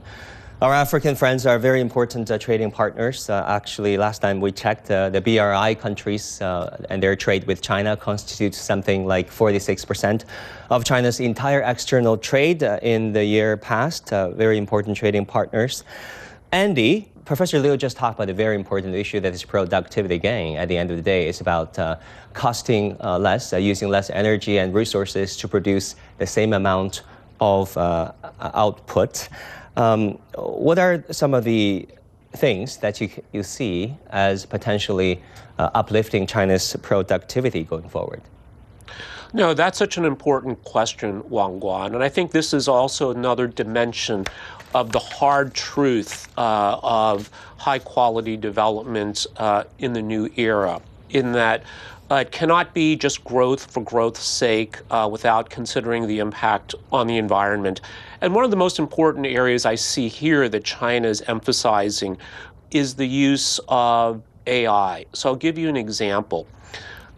Our 0.61 0.73
African 0.73 1.15
friends 1.15 1.45
are 1.45 1.57
very 1.57 1.79
important 1.79 2.29
uh, 2.29 2.37
trading 2.37 2.69
partners. 2.69 3.29
Uh, 3.29 3.45
actually, 3.47 3.95
last 3.95 4.19
time 4.19 4.41
we 4.41 4.51
checked, 4.51 4.91
uh, 4.91 5.09
the 5.09 5.21
BRI 5.21 5.73
countries 5.75 6.41
uh, 6.41 6.85
and 6.89 7.01
their 7.01 7.15
trade 7.15 7.47
with 7.47 7.61
China 7.61 7.95
constitutes 7.95 8.57
something 8.57 9.05
like 9.05 9.31
46% 9.31 10.25
of 10.69 10.83
China's 10.83 11.21
entire 11.21 11.61
external 11.61 12.17
trade 12.17 12.61
uh, 12.61 12.77
in 12.81 13.13
the 13.13 13.23
year 13.23 13.55
past. 13.55 14.11
Uh, 14.11 14.31
very 14.31 14.57
important 14.57 14.97
trading 14.97 15.25
partners. 15.25 15.85
Andy, 16.51 17.09
Professor 17.23 17.57
Liu 17.57 17.77
just 17.77 17.95
talked 17.95 18.19
about 18.19 18.29
a 18.29 18.33
very 18.33 18.55
important 18.55 18.93
issue 18.95 19.21
that 19.21 19.33
is 19.33 19.45
productivity 19.45 20.17
gain. 20.17 20.57
At 20.57 20.67
the 20.67 20.75
end 20.75 20.91
of 20.91 20.97
the 20.97 21.03
day, 21.03 21.29
it's 21.29 21.39
about 21.39 21.77
costing 22.33 22.97
less, 22.97 23.53
using 23.53 23.87
less 23.87 24.09
energy 24.09 24.57
and 24.57 24.73
resources 24.73 25.37
to 25.37 25.47
produce 25.47 25.95
the 26.17 26.27
same 26.27 26.51
amount 26.51 27.03
of 27.39 27.77
output. 27.77 29.29
Um, 29.77 30.19
what 30.35 30.79
are 30.79 31.03
some 31.11 31.33
of 31.33 31.43
the 31.43 31.87
things 32.33 32.77
that 32.77 33.01
you, 33.01 33.09
you 33.31 33.43
see 33.43 33.95
as 34.09 34.45
potentially 34.45 35.21
uh, 35.57 35.69
uplifting 35.73 36.27
China's 36.27 36.75
productivity 36.81 37.63
going 37.63 37.89
forward? 37.89 38.21
No, 39.31 39.53
that's 39.53 39.77
such 39.77 39.97
an 39.97 40.05
important 40.05 40.63
question, 40.63 41.27
Wang 41.29 41.59
Guan. 41.59 41.93
And 41.93 42.03
I 42.03 42.09
think 42.09 42.31
this 42.31 42.51
is 42.53 42.67
also 42.67 43.11
another 43.11 43.47
dimension 43.47 44.25
of 44.73 44.91
the 44.91 44.99
hard 44.99 45.53
truth 45.53 46.27
uh, 46.37 46.79
of 46.81 47.29
high 47.57 47.79
quality 47.79 48.37
development 48.37 49.27
uh, 49.37 49.65
in 49.77 49.93
the 49.93 50.01
new 50.01 50.29
era, 50.35 50.81
in 51.09 51.31
that 51.33 51.63
uh, 52.11 52.15
it 52.15 52.31
cannot 52.31 52.73
be 52.73 52.95
just 52.95 53.23
growth 53.23 53.71
for 53.71 53.83
growth's 53.83 54.23
sake 54.23 54.77
uh, 54.89 55.07
without 55.11 55.49
considering 55.49 56.07
the 56.07 56.19
impact 56.19 56.73
on 56.91 57.05
the 57.05 57.17
environment. 57.17 57.81
And 58.21 58.33
one 58.33 58.43
of 58.43 58.51
the 58.51 58.57
most 58.57 58.79
important 58.79 59.27
areas 59.27 59.65
I 59.65 59.75
see 59.75 60.07
here 60.07 60.49
that 60.49 60.63
China 60.63 61.07
is 61.07 61.21
emphasizing 61.27 62.17
is 62.71 62.95
the 62.95 63.05
use 63.05 63.59
of 63.67 64.23
AI. 64.47 65.05
So 65.13 65.29
I'll 65.29 65.35
give 65.35 65.57
you 65.57 65.69
an 65.69 65.77
example. 65.77 66.47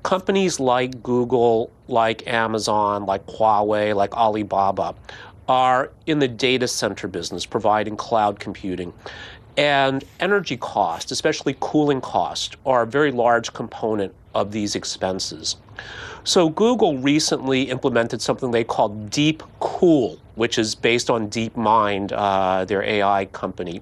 Companies 0.04 0.60
like 0.60 1.01
Google, 1.01 1.71
like 1.88 2.27
Amazon, 2.27 3.06
like 3.06 3.25
Huawei, 3.27 3.95
like 3.95 4.15
Alibaba 4.17 4.95
are 5.47 5.91
in 6.06 6.19
the 6.19 6.27
data 6.27 6.67
center 6.67 7.08
business, 7.08 7.45
providing 7.45 7.95
cloud 7.95 8.39
computing. 8.39 8.93
And 9.58 10.04
energy 10.19 10.58
cost, 10.58 11.12
especially 11.12 11.56
cooling 11.60 12.01
cost, 12.01 12.56
are 12.65 12.84
a 12.84 12.88
very 12.88 13.12
large 13.12 13.54
component 13.54 14.13
of 14.33 14.51
these 14.51 14.75
expenses. 14.75 15.57
So 16.23 16.49
Google 16.49 16.97
recently 16.97 17.63
implemented 17.63 18.21
something 18.21 18.51
they 18.51 18.63
call 18.63 18.89
Deep 18.89 19.41
Cool, 19.59 20.19
which 20.35 20.59
is 20.59 20.75
based 20.75 21.09
on 21.09 21.29
DeepMind, 21.29 22.11
uh, 22.13 22.65
their 22.65 22.83
AI 22.83 23.25
company, 23.25 23.81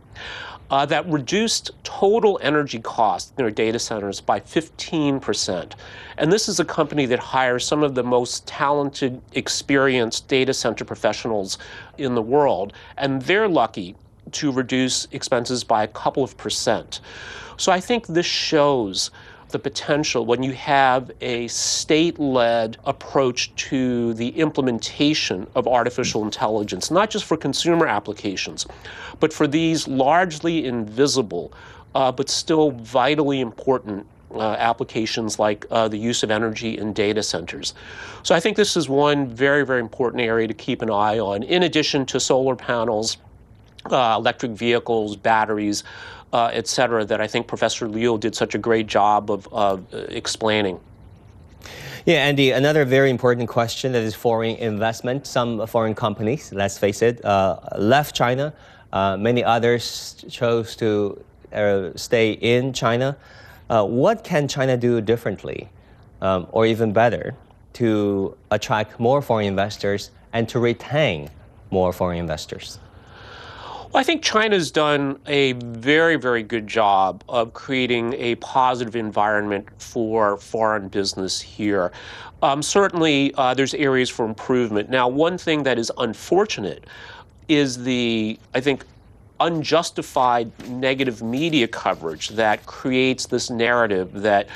uh, 0.70 0.86
that 0.86 1.06
reduced 1.10 1.72
total 1.84 2.40
energy 2.42 2.80
costs 2.80 3.32
in 3.32 3.36
their 3.44 3.52
data 3.52 3.80
centers 3.80 4.22
by 4.22 4.40
15%. 4.40 5.74
And 6.18 6.32
this 6.32 6.48
is 6.48 6.60
a 6.60 6.66
company 6.66 7.06
that 7.08 7.20
hires 7.20 7.66
some 7.66 7.84
of 7.84 7.96
the 7.96 8.04
most 8.04 8.46
talented, 8.48 9.22
experienced 9.34 10.28
data 10.28 10.54
center 10.54 10.86
professionals 10.86 11.58
in 11.98 12.16
the 12.16 12.22
world, 12.22 12.74
and 12.98 13.22
they're 13.24 13.48
lucky 13.48 13.96
to 14.32 14.52
reduce 14.52 15.08
expenses 15.12 15.64
by 15.64 15.84
a 15.84 15.88
couple 15.88 16.24
of 16.24 16.38
percent. 16.38 17.02
So 17.58 17.72
I 17.72 17.80
think 17.80 18.08
this 18.08 18.26
shows 18.26 19.12
the 19.50 19.60
potential 19.60 20.26
when 20.26 20.44
you 20.44 20.54
have 20.54 21.12
a 21.22 21.48
state 21.48 22.20
led 22.20 22.78
approach 22.86 23.54
to 23.56 24.14
the 24.14 24.30
implementation 24.30 25.48
of 25.56 25.68
artificial 25.68 26.24
intelligence, 26.24 26.92
not 26.92 27.10
just 27.10 27.26
for 27.26 27.36
consumer 27.36 27.88
applications, 27.88 28.66
but 29.20 29.34
for 29.34 29.48
these 29.48 29.88
largely 29.88 30.66
invisible 30.66 31.52
uh, 31.96 32.12
but 32.12 32.30
still 32.30 32.72
vitally 32.72 33.40
important 33.40 34.06
uh, 34.32 34.56
applications 34.60 35.40
like 35.40 35.66
uh, 35.72 35.88
the 35.88 35.98
use 35.98 36.22
of 36.22 36.30
energy 36.30 36.78
in 36.78 36.94
data 36.94 37.24
centers. 37.24 37.74
So 38.22 38.36
I 38.36 38.40
think 38.40 38.58
this 38.58 38.78
is 38.78 38.88
one 38.88 39.28
very, 39.28 39.66
very 39.66 39.80
important 39.80 40.22
area 40.22 40.48
to 40.48 40.54
keep 40.54 40.82
an 40.82 40.92
eye 40.92 41.20
on, 41.20 41.44
in 41.44 41.64
addition 41.64 42.06
to 42.08 42.20
solar 42.20 42.56
panels, 42.56 43.18
uh, 43.92 44.16
electric 44.18 44.52
vehicles, 44.52 45.16
batteries 45.16 45.84
uh, 46.34 46.52
et 46.54 46.68
cetera, 46.68 47.06
that 47.06 47.22
I 47.22 47.28
think 47.28 47.48
Professor 47.48 47.88
Liu 47.88 48.18
did 48.18 48.36
such 48.36 48.56
a 48.56 48.58
great 48.58 48.88
job 48.88 49.32
of, 49.32 49.48
of 49.52 49.94
uh, 49.94 49.98
explaining. 50.10 50.80
Yeah, 52.06 52.18
Andy, 52.18 52.52
another 52.52 52.86
very 52.86 53.10
important 53.10 53.50
question 53.50 53.92
that 53.92 54.04
is 54.04 54.16
foreign 54.16 54.56
investment. 54.56 55.28
Some 55.28 55.66
foreign 55.68 55.96
companies, 55.96 56.52
let's 56.54 56.78
face 56.78 57.02
it, 57.02 57.24
uh, 57.26 57.60
left 57.78 58.16
China. 58.16 58.54
Uh, 58.94 59.18
many 59.18 59.44
others 59.44 60.24
chose 60.30 60.76
to 60.78 61.24
uh, 61.54 61.90
stay 61.96 62.32
in 62.32 62.74
China. 62.74 63.18
Uh, 63.70 63.86
what 63.86 64.24
can 64.24 64.48
China 64.48 64.78
do 64.78 65.02
differently 65.02 65.70
um, 66.22 66.48
or 66.52 66.66
even 66.66 66.94
better 66.94 67.36
to 67.74 68.36
attract 68.50 69.00
more 69.00 69.22
foreign 69.22 69.46
investors 69.46 70.10
and 70.34 70.48
to 70.50 70.60
retain 70.60 71.30
more 71.70 71.94
foreign 71.94 72.18
investors? 72.18 72.80
Well, 73.92 74.00
I 74.00 74.04
think 74.04 74.22
China's 74.22 74.70
done 74.70 75.20
a 75.26 75.54
very, 75.54 76.16
very 76.16 76.44
good 76.44 76.68
job 76.68 77.24
of 77.28 77.54
creating 77.54 78.14
a 78.14 78.36
positive 78.36 78.96
environment 78.96 79.68
for 79.82 80.38
foreign 80.38 80.90
business 80.90 81.42
here. 81.42 81.92
Um, 82.44 82.62
certainly, 82.62 83.34
uh, 83.34 83.56
there's 83.56 83.74
areas 83.74 84.08
for 84.08 84.26
improvement. 84.26 84.92
Now, 84.92 85.08
one 85.08 85.40
thing 85.40 85.64
that 85.64 85.80
is 85.80 85.92
unfortunate 85.98 86.86
is 87.48 87.84
the, 87.84 88.38
I 88.54 88.60
think, 88.60 88.86
unjustified 89.40 90.52
negative 90.70 91.24
media 91.24 91.68
coverage 91.68 92.30
that 92.30 92.68
creates 92.68 93.26
this 93.26 93.50
narrative 93.50 94.14
that 94.22 94.50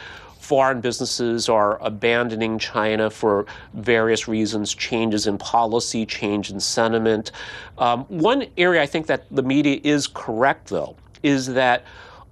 foreign 0.43 0.81
businesses 0.81 1.47
are 1.47 1.81
abandoning 1.81 2.59
China 2.59 3.09
for 3.09 3.45
various 3.75 4.27
reasons 4.27 4.75
changes 4.75 5.25
in 5.25 5.37
policy, 5.37 6.05
change 6.05 6.51
in 6.51 6.59
sentiment. 6.59 7.31
Um, 7.77 8.03
one 8.09 8.47
area 8.57 8.81
I 8.81 8.85
think 8.85 9.07
that 9.07 9.23
the 9.31 9.41
media 9.41 9.79
is 9.85 10.05
correct, 10.05 10.67
though, 10.67 10.97
is 11.23 11.47
that 11.47 11.85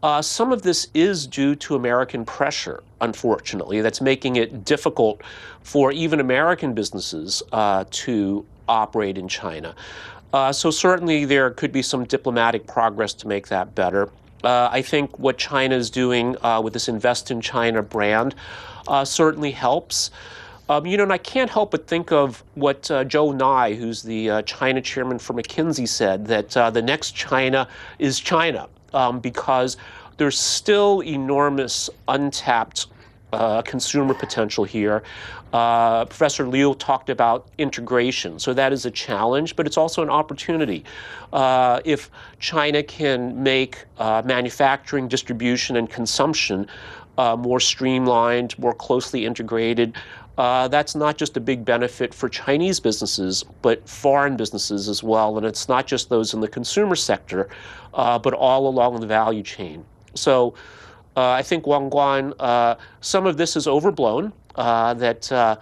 uh, 0.04 0.22
some 0.22 0.52
of 0.52 0.62
this 0.62 0.90
is 0.94 1.26
due 1.26 1.56
to 1.56 1.76
American 1.76 2.26
pressure, 2.26 2.84
unfortunately, 3.00 3.80
that's 3.80 4.02
making 4.02 4.36
it 4.36 4.66
difficult 4.66 5.22
for 5.62 5.94
even 5.94 6.20
American 6.20 6.74
businesses 6.74 7.42
uh, 7.54 7.86
to 7.92 8.46
operate 8.68 9.18
in 9.18 9.30
China. 9.30 9.74
Uh, 10.34 10.52
so, 10.52 10.70
certainly, 10.70 11.24
there 11.24 11.50
could 11.52 11.72
be 11.72 11.82
some 11.82 12.04
diplomatic 12.04 12.68
progress 12.68 13.14
to 13.14 13.28
make 13.28 13.48
that 13.48 13.74
better. 13.74 14.10
Uh, 14.44 14.70
I 14.72 14.82
think 14.82 15.20
what 15.20 15.38
China 15.38 15.76
is 15.76 15.90
doing 15.90 16.36
uh, 16.44 16.62
with 16.64 16.74
this 16.74 16.88
Invest 16.88 17.32
in 17.32 17.42
China 17.42 17.82
brand 17.82 18.36
uh, 18.88 19.06
certainly 19.06 19.52
helps. 19.52 20.12
Um, 20.70 20.86
you 20.86 20.98
know, 20.98 21.04
and 21.04 21.14
I 21.14 21.18
can't 21.18 21.50
help 21.50 21.72
but 21.72 21.88
think 21.88 22.12
of 22.12 22.44
what 22.56 22.90
uh, 22.90 23.04
Joe 23.04 23.32
Ngai, 23.32 23.78
who's 23.78 24.02
the 24.02 24.30
uh, 24.30 24.42
China 24.44 24.82
chairman 24.82 25.20
for 25.20 25.34
McKinsey, 25.34 25.88
said 25.88 26.26
that 26.28 26.56
uh, 26.56 26.70
the 26.70 26.82
next 26.82 27.12
China 27.12 27.68
is 28.00 28.20
China 28.20 28.70
um, 28.94 29.20
because 29.20 29.78
there's 30.18 30.40
still 30.40 31.02
enormous 31.02 31.90
untapped 32.08 32.88
consumer 33.66 34.14
potential 34.14 34.66
here. 34.66 35.04
Uh, 35.54 36.06
Professor 36.06 36.48
Liu 36.48 36.76
talked 36.76 37.10
about 37.10 37.48
integration, 37.58 38.40
so 38.40 38.54
that 38.54 38.72
is 38.72 38.86
a 38.86 38.92
challenge, 38.92 39.56
but 39.56 39.68
it's 39.68 39.78
also 39.78 40.02
an 40.02 40.10
opportunity. 40.10 40.84
Uh, 41.34 41.82
if 41.84 42.10
China 42.40 42.82
can 42.82 43.42
make 43.42 43.86
uh, 43.98 44.22
manufacturing, 44.26 45.08
distribution, 45.08 45.76
and 45.76 45.90
consumption 45.90 46.68
uh, 47.18 47.36
more 47.36 47.60
streamlined, 47.60 48.58
more 48.58 48.74
closely 48.74 49.26
integrated, 49.26 49.96
uh, 50.38 50.68
that's 50.70 50.96
not 50.96 51.18
just 51.18 51.36
a 51.36 51.42
big 51.42 51.66
benefit 51.66 52.14
for 52.14 52.30
Chinese 52.30 52.80
businesses, 52.80 53.44
but 53.62 53.88
foreign 53.88 54.38
businesses 54.38 54.88
as 54.88 55.04
well. 55.04 55.38
And 55.38 55.46
it's 55.46 55.68
not 55.68 55.86
just 55.86 56.10
those 56.10 56.34
in 56.34 56.40
the 56.40 56.48
consumer 56.48 56.96
sector, 56.96 57.50
but 57.94 58.34
all 58.34 58.68
along 58.68 59.02
the 59.02 59.08
value 59.08 59.44
chain. 59.44 59.84
So 60.16 60.56
uh, 61.18 61.32
I 61.32 61.42
think 61.42 61.68
Wang 61.68 61.90
Guan, 61.90 62.34
uh, 62.40 62.76
some 63.02 63.26
of 63.26 63.36
this 63.36 63.58
is 63.58 63.68
overblown, 63.68 64.32
uh, 64.32 64.32
that 64.56 65.32
uh, 65.32 65.58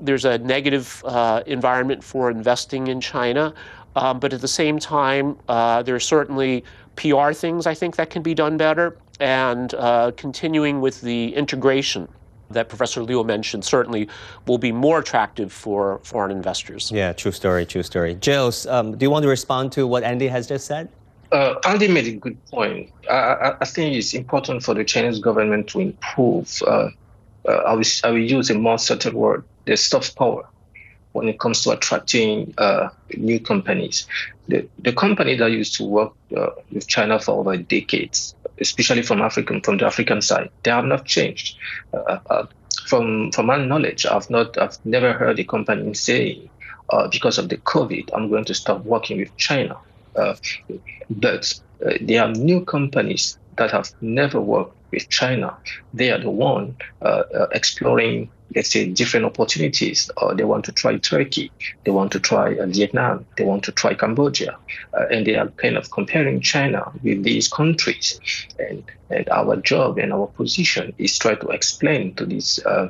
there's 0.00 0.24
a 0.24 0.38
negative 0.38 1.02
uh, 1.06 1.42
environment 1.46 2.02
for 2.04 2.30
investing 2.30 2.88
in 2.88 3.00
China. 3.00 3.54
Um, 3.96 4.20
but 4.20 4.32
at 4.32 4.40
the 4.40 4.48
same 4.48 4.78
time, 4.78 5.36
uh, 5.48 5.82
there 5.82 5.94
are 5.94 6.00
certainly 6.00 6.64
PR 6.96 7.32
things 7.32 7.66
I 7.66 7.74
think 7.74 7.96
that 7.96 8.10
can 8.10 8.22
be 8.22 8.34
done 8.34 8.56
better, 8.56 8.96
and 9.18 9.70
continuing 10.16 10.80
with 10.80 11.00
the 11.00 11.34
integration 11.34 12.08
that 12.50 12.68
Professor 12.68 13.02
Liu 13.02 13.22
mentioned 13.24 13.64
certainly 13.64 14.08
will 14.46 14.58
be 14.58 14.72
more 14.72 14.98
attractive 14.98 15.52
for 15.52 16.00
foreign 16.02 16.30
investors. 16.30 16.90
Yeah, 16.92 17.12
true 17.12 17.32
story, 17.32 17.66
true 17.66 17.82
story. 17.82 18.16
Gilles, 18.22 18.66
um, 18.66 18.96
do 18.96 19.04
you 19.04 19.10
want 19.10 19.22
to 19.24 19.28
respond 19.28 19.72
to 19.72 19.86
what 19.86 20.02
Andy 20.02 20.28
has 20.28 20.46
just 20.46 20.66
said? 20.66 20.88
Uh, 21.30 21.56
Andy 21.66 21.88
made 21.88 22.06
a 22.06 22.12
good 22.12 22.42
point. 22.46 22.90
I, 23.10 23.54
I, 23.60 23.64
think 23.66 23.94
it's 23.94 24.14
important 24.14 24.62
for 24.62 24.72
the 24.72 24.82
Chinese 24.82 25.18
government 25.18 25.68
to 25.68 25.80
improve. 25.80 26.62
Uh, 26.66 26.88
uh, 27.48 27.62
I, 27.66 27.74
will, 27.74 27.84
I 28.04 28.10
will 28.10 28.18
use 28.18 28.50
a 28.50 28.58
more 28.58 28.78
subtle 28.78 29.14
word: 29.14 29.44
the 29.64 29.76
soft 29.76 30.16
power 30.16 30.46
when 31.12 31.28
it 31.28 31.40
comes 31.40 31.62
to 31.62 31.70
attracting 31.70 32.54
uh, 32.58 32.90
new 33.16 33.40
companies. 33.40 34.06
The, 34.48 34.68
the 34.78 34.92
company 34.92 35.36
that 35.36 35.50
used 35.50 35.76
to 35.76 35.84
work 35.84 36.12
uh, 36.36 36.50
with 36.70 36.86
China 36.86 37.18
for 37.18 37.40
over 37.40 37.56
decades, 37.56 38.34
especially 38.60 39.02
from 39.02 39.22
African 39.22 39.60
from 39.62 39.78
the 39.78 39.86
African 39.86 40.20
side, 40.20 40.50
they 40.62 40.70
have 40.70 40.84
not 40.84 41.04
changed. 41.06 41.56
Uh, 41.92 42.18
uh 42.28 42.46
from 42.86 43.32
from 43.32 43.46
my 43.46 43.56
knowledge, 43.56 44.06
I've 44.06 44.30
not 44.30 44.56
I've 44.58 44.78
never 44.84 45.12
heard 45.12 45.38
a 45.38 45.44
company 45.44 45.94
saying 45.94 46.48
uh, 46.90 47.08
because 47.08 47.38
of 47.38 47.48
the 47.48 47.56
COVID, 47.56 48.10
I'm 48.14 48.30
going 48.30 48.44
to 48.46 48.54
stop 48.54 48.84
working 48.84 49.18
with 49.18 49.36
China. 49.36 49.76
Uh, 50.16 50.34
but 51.10 51.60
there 52.00 52.22
are 52.24 52.32
new 52.32 52.64
companies 52.64 53.38
that 53.58 53.70
have 53.70 53.90
never 54.00 54.40
worked 54.40 54.76
with 54.92 55.08
China. 55.10 55.58
They 55.92 56.10
are 56.10 56.18
the 56.18 56.30
one 56.30 56.76
exploring 57.52 58.30
let's 58.54 58.70
say 58.70 58.88
different 58.88 59.26
opportunities 59.26 60.10
or 60.16 60.34
they 60.34 60.44
want 60.44 60.64
to 60.64 60.72
try 60.72 60.96
turkey 60.98 61.52
they 61.84 61.90
want 61.90 62.10
to 62.12 62.20
try 62.20 62.54
uh, 62.56 62.66
vietnam 62.66 63.26
they 63.36 63.44
want 63.44 63.62
to 63.62 63.72
try 63.72 63.94
cambodia 63.94 64.56
uh, 64.94 65.06
and 65.10 65.26
they 65.26 65.34
are 65.34 65.48
kind 65.62 65.76
of 65.76 65.90
comparing 65.90 66.40
china 66.40 66.90
with 67.02 67.22
these 67.22 67.48
countries 67.48 68.18
and 68.58 68.84
and 69.10 69.28
our 69.30 69.56
job 69.56 69.98
and 69.98 70.12
our 70.12 70.26
position 70.28 70.94
is 70.98 71.18
try 71.18 71.34
to 71.34 71.48
explain 71.48 72.14
to 72.14 72.24
these 72.24 72.58
uh, 72.64 72.88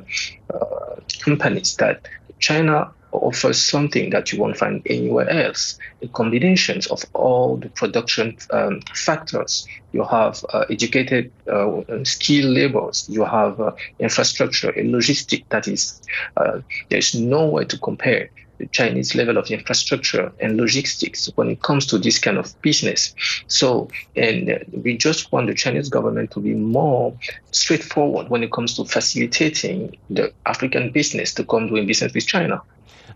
uh 0.53 0.95
companies 1.23 1.75
that 1.75 2.07
china 2.39 2.93
offers 3.11 3.61
something 3.61 4.09
that 4.11 4.31
you 4.31 4.39
won't 4.39 4.57
find 4.57 4.81
anywhere 4.85 5.29
else. 5.29 5.77
The 6.01 6.07
combinations 6.09 6.87
of 6.87 7.03
all 7.13 7.57
the 7.57 7.69
production 7.69 8.37
um, 8.51 8.81
factors. 8.93 9.67
You 9.91 10.03
have 10.03 10.43
uh, 10.53 10.65
educated, 10.69 11.31
uh, 11.51 11.81
skilled 12.03 12.53
laborers. 12.53 13.07
You 13.09 13.25
have 13.25 13.59
uh, 13.59 13.71
infrastructure, 13.99 14.69
a 14.69 14.83
logistic 14.83 15.45
that 15.49 15.67
is, 15.67 16.01
uh, 16.37 16.61
there's 16.89 17.15
no 17.15 17.47
way 17.47 17.65
to 17.65 17.77
compare 17.79 18.29
the 18.59 18.67
Chinese 18.67 19.15
level 19.15 19.37
of 19.37 19.49
infrastructure 19.49 20.31
and 20.39 20.57
logistics 20.57 21.29
when 21.35 21.49
it 21.49 21.61
comes 21.61 21.85
to 21.87 21.97
this 21.97 22.19
kind 22.19 22.37
of 22.37 22.53
business. 22.61 23.15
So, 23.47 23.89
and 24.15 24.49
uh, 24.49 24.59
we 24.83 24.97
just 24.97 25.31
want 25.31 25.47
the 25.47 25.53
Chinese 25.53 25.89
government 25.89 26.31
to 26.31 26.41
be 26.41 26.53
more 26.53 27.17
straightforward 27.51 28.29
when 28.29 28.43
it 28.43 28.51
comes 28.51 28.75
to 28.75 28.85
facilitating 28.85 29.97
the 30.09 30.31
African 30.45 30.91
business 30.91 31.33
to 31.35 31.45
come 31.45 31.67
doing 31.67 31.87
business 31.87 32.13
with 32.13 32.27
China. 32.27 32.61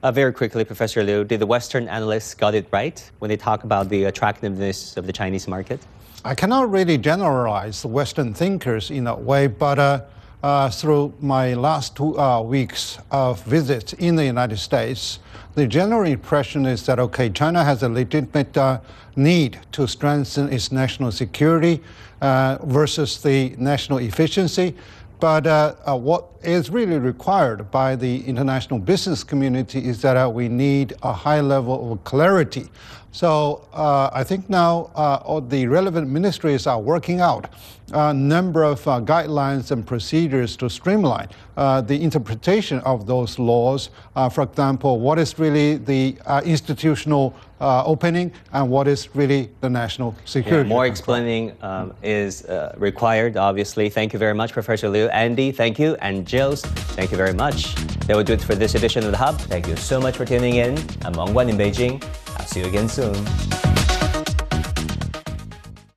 Uh, 0.03 0.11
very 0.11 0.33
quickly, 0.33 0.65
Professor 0.65 1.01
Liu, 1.01 1.23
did 1.23 1.39
the 1.39 1.45
Western 1.45 1.87
analysts 1.87 2.33
got 2.33 2.53
it 2.53 2.67
right 2.71 3.09
when 3.19 3.29
they 3.29 3.37
talk 3.37 3.63
about 3.63 3.87
the 3.87 4.03
attractiveness 4.03 4.97
of 4.97 5.07
the 5.07 5.13
Chinese 5.13 5.47
market? 5.47 5.79
I 6.25 6.35
cannot 6.35 6.69
really 6.69 6.97
generalize 6.97 7.85
Western 7.85 8.33
thinkers 8.33 8.91
in 8.91 9.05
that 9.05 9.21
way, 9.21 9.47
but 9.47 9.79
uh, 9.79 10.01
uh, 10.43 10.69
through 10.69 11.13
my 11.21 11.53
last 11.53 11.95
two 11.95 12.19
uh, 12.19 12.41
weeks 12.41 12.97
of 13.11 13.41
visits 13.45 13.93
in 13.93 14.17
the 14.17 14.25
United 14.25 14.57
States, 14.57 15.19
the 15.55 15.65
general 15.65 16.05
impression 16.05 16.65
is 16.65 16.85
that, 16.85 16.99
okay, 16.99 17.29
China 17.29 17.63
has 17.63 17.81
a 17.83 17.87
legitimate 17.87 18.57
uh, 18.57 18.81
need 19.15 19.57
to 19.71 19.87
strengthen 19.87 20.51
its 20.51 20.69
national 20.69 21.13
security 21.13 21.81
uh, 22.19 22.57
versus 22.63 23.21
the 23.21 23.55
national 23.57 23.99
efficiency. 23.99 24.75
But 25.23 25.47
uh, 25.47 25.75
uh, 25.87 25.95
what 25.95 26.25
is 26.43 26.69
really 26.69 26.97
required 26.97 27.71
by 27.71 27.95
the 27.95 28.27
international 28.27 28.77
business 28.77 29.23
community 29.23 29.79
is 29.79 30.01
that 30.01 30.17
uh, 30.17 30.29
we 30.29 30.49
need 30.49 30.95
a 31.01 31.13
high 31.13 31.39
level 31.39 31.93
of 31.93 32.03
clarity. 32.03 32.67
So 33.13 33.65
uh, 33.71 34.09
I 34.11 34.25
think 34.25 34.49
now 34.49 34.91
uh, 34.95 35.39
the 35.39 35.65
relevant 35.67 36.09
ministries 36.09 36.67
are 36.67 36.77
working 36.77 37.21
out 37.21 37.47
a 37.93 38.13
number 38.13 38.63
of 38.65 38.85
uh, 38.85 38.99
guidelines 38.99 39.71
and 39.71 39.87
procedures 39.87 40.57
to 40.57 40.69
streamline 40.69 41.29
the 41.55 41.97
interpretation 42.01 42.79
of 42.79 43.05
those 43.05 43.39
laws. 43.39 43.91
for 44.33 44.41
example, 44.41 44.99
what 44.99 45.19
is 45.19 45.39
really 45.39 45.77
the 45.77 46.17
institutional 46.43 47.33
uh, 47.63 47.83
opening 47.85 48.31
and 48.51 48.69
what 48.69 48.87
is 48.87 49.15
really 49.15 49.49
the 49.61 49.69
national 49.69 50.15
security. 50.25 50.67
Yeah, 50.67 50.75
more 50.75 50.85
explaining 50.85 51.55
um, 51.61 51.93
is 52.03 52.45
uh, 52.45 52.75
required, 52.77 53.37
obviously. 53.37 53.89
Thank 53.89 54.11
you 54.13 54.19
very 54.19 54.35
much, 54.35 54.51
Professor 54.51 54.89
Liu. 54.89 55.07
Andy, 55.07 55.51
thank 55.51 55.79
you. 55.79 55.95
And 56.01 56.27
Gilles, 56.27 56.61
thank 56.97 57.11
you 57.11 57.17
very 57.17 57.33
much. 57.33 57.75
That 58.05 58.17
will 58.17 58.23
do 58.23 58.33
it 58.33 58.41
for 58.41 58.53
this 58.53 58.75
edition 58.75 59.05
of 59.05 59.11
The 59.11 59.17
Hub. 59.17 59.39
Thank 59.39 59.67
you 59.67 59.77
so 59.77 59.99
much 59.99 60.17
for 60.17 60.25
tuning 60.25 60.55
in. 60.55 60.77
I'm 61.05 61.13
Wang 61.13 61.29
Guan 61.29 61.49
in 61.49 61.57
Beijing. 61.57 62.03
I'll 62.37 62.45
see 62.45 62.59
you 62.59 62.67
again 62.67 62.89
soon. 62.89 63.72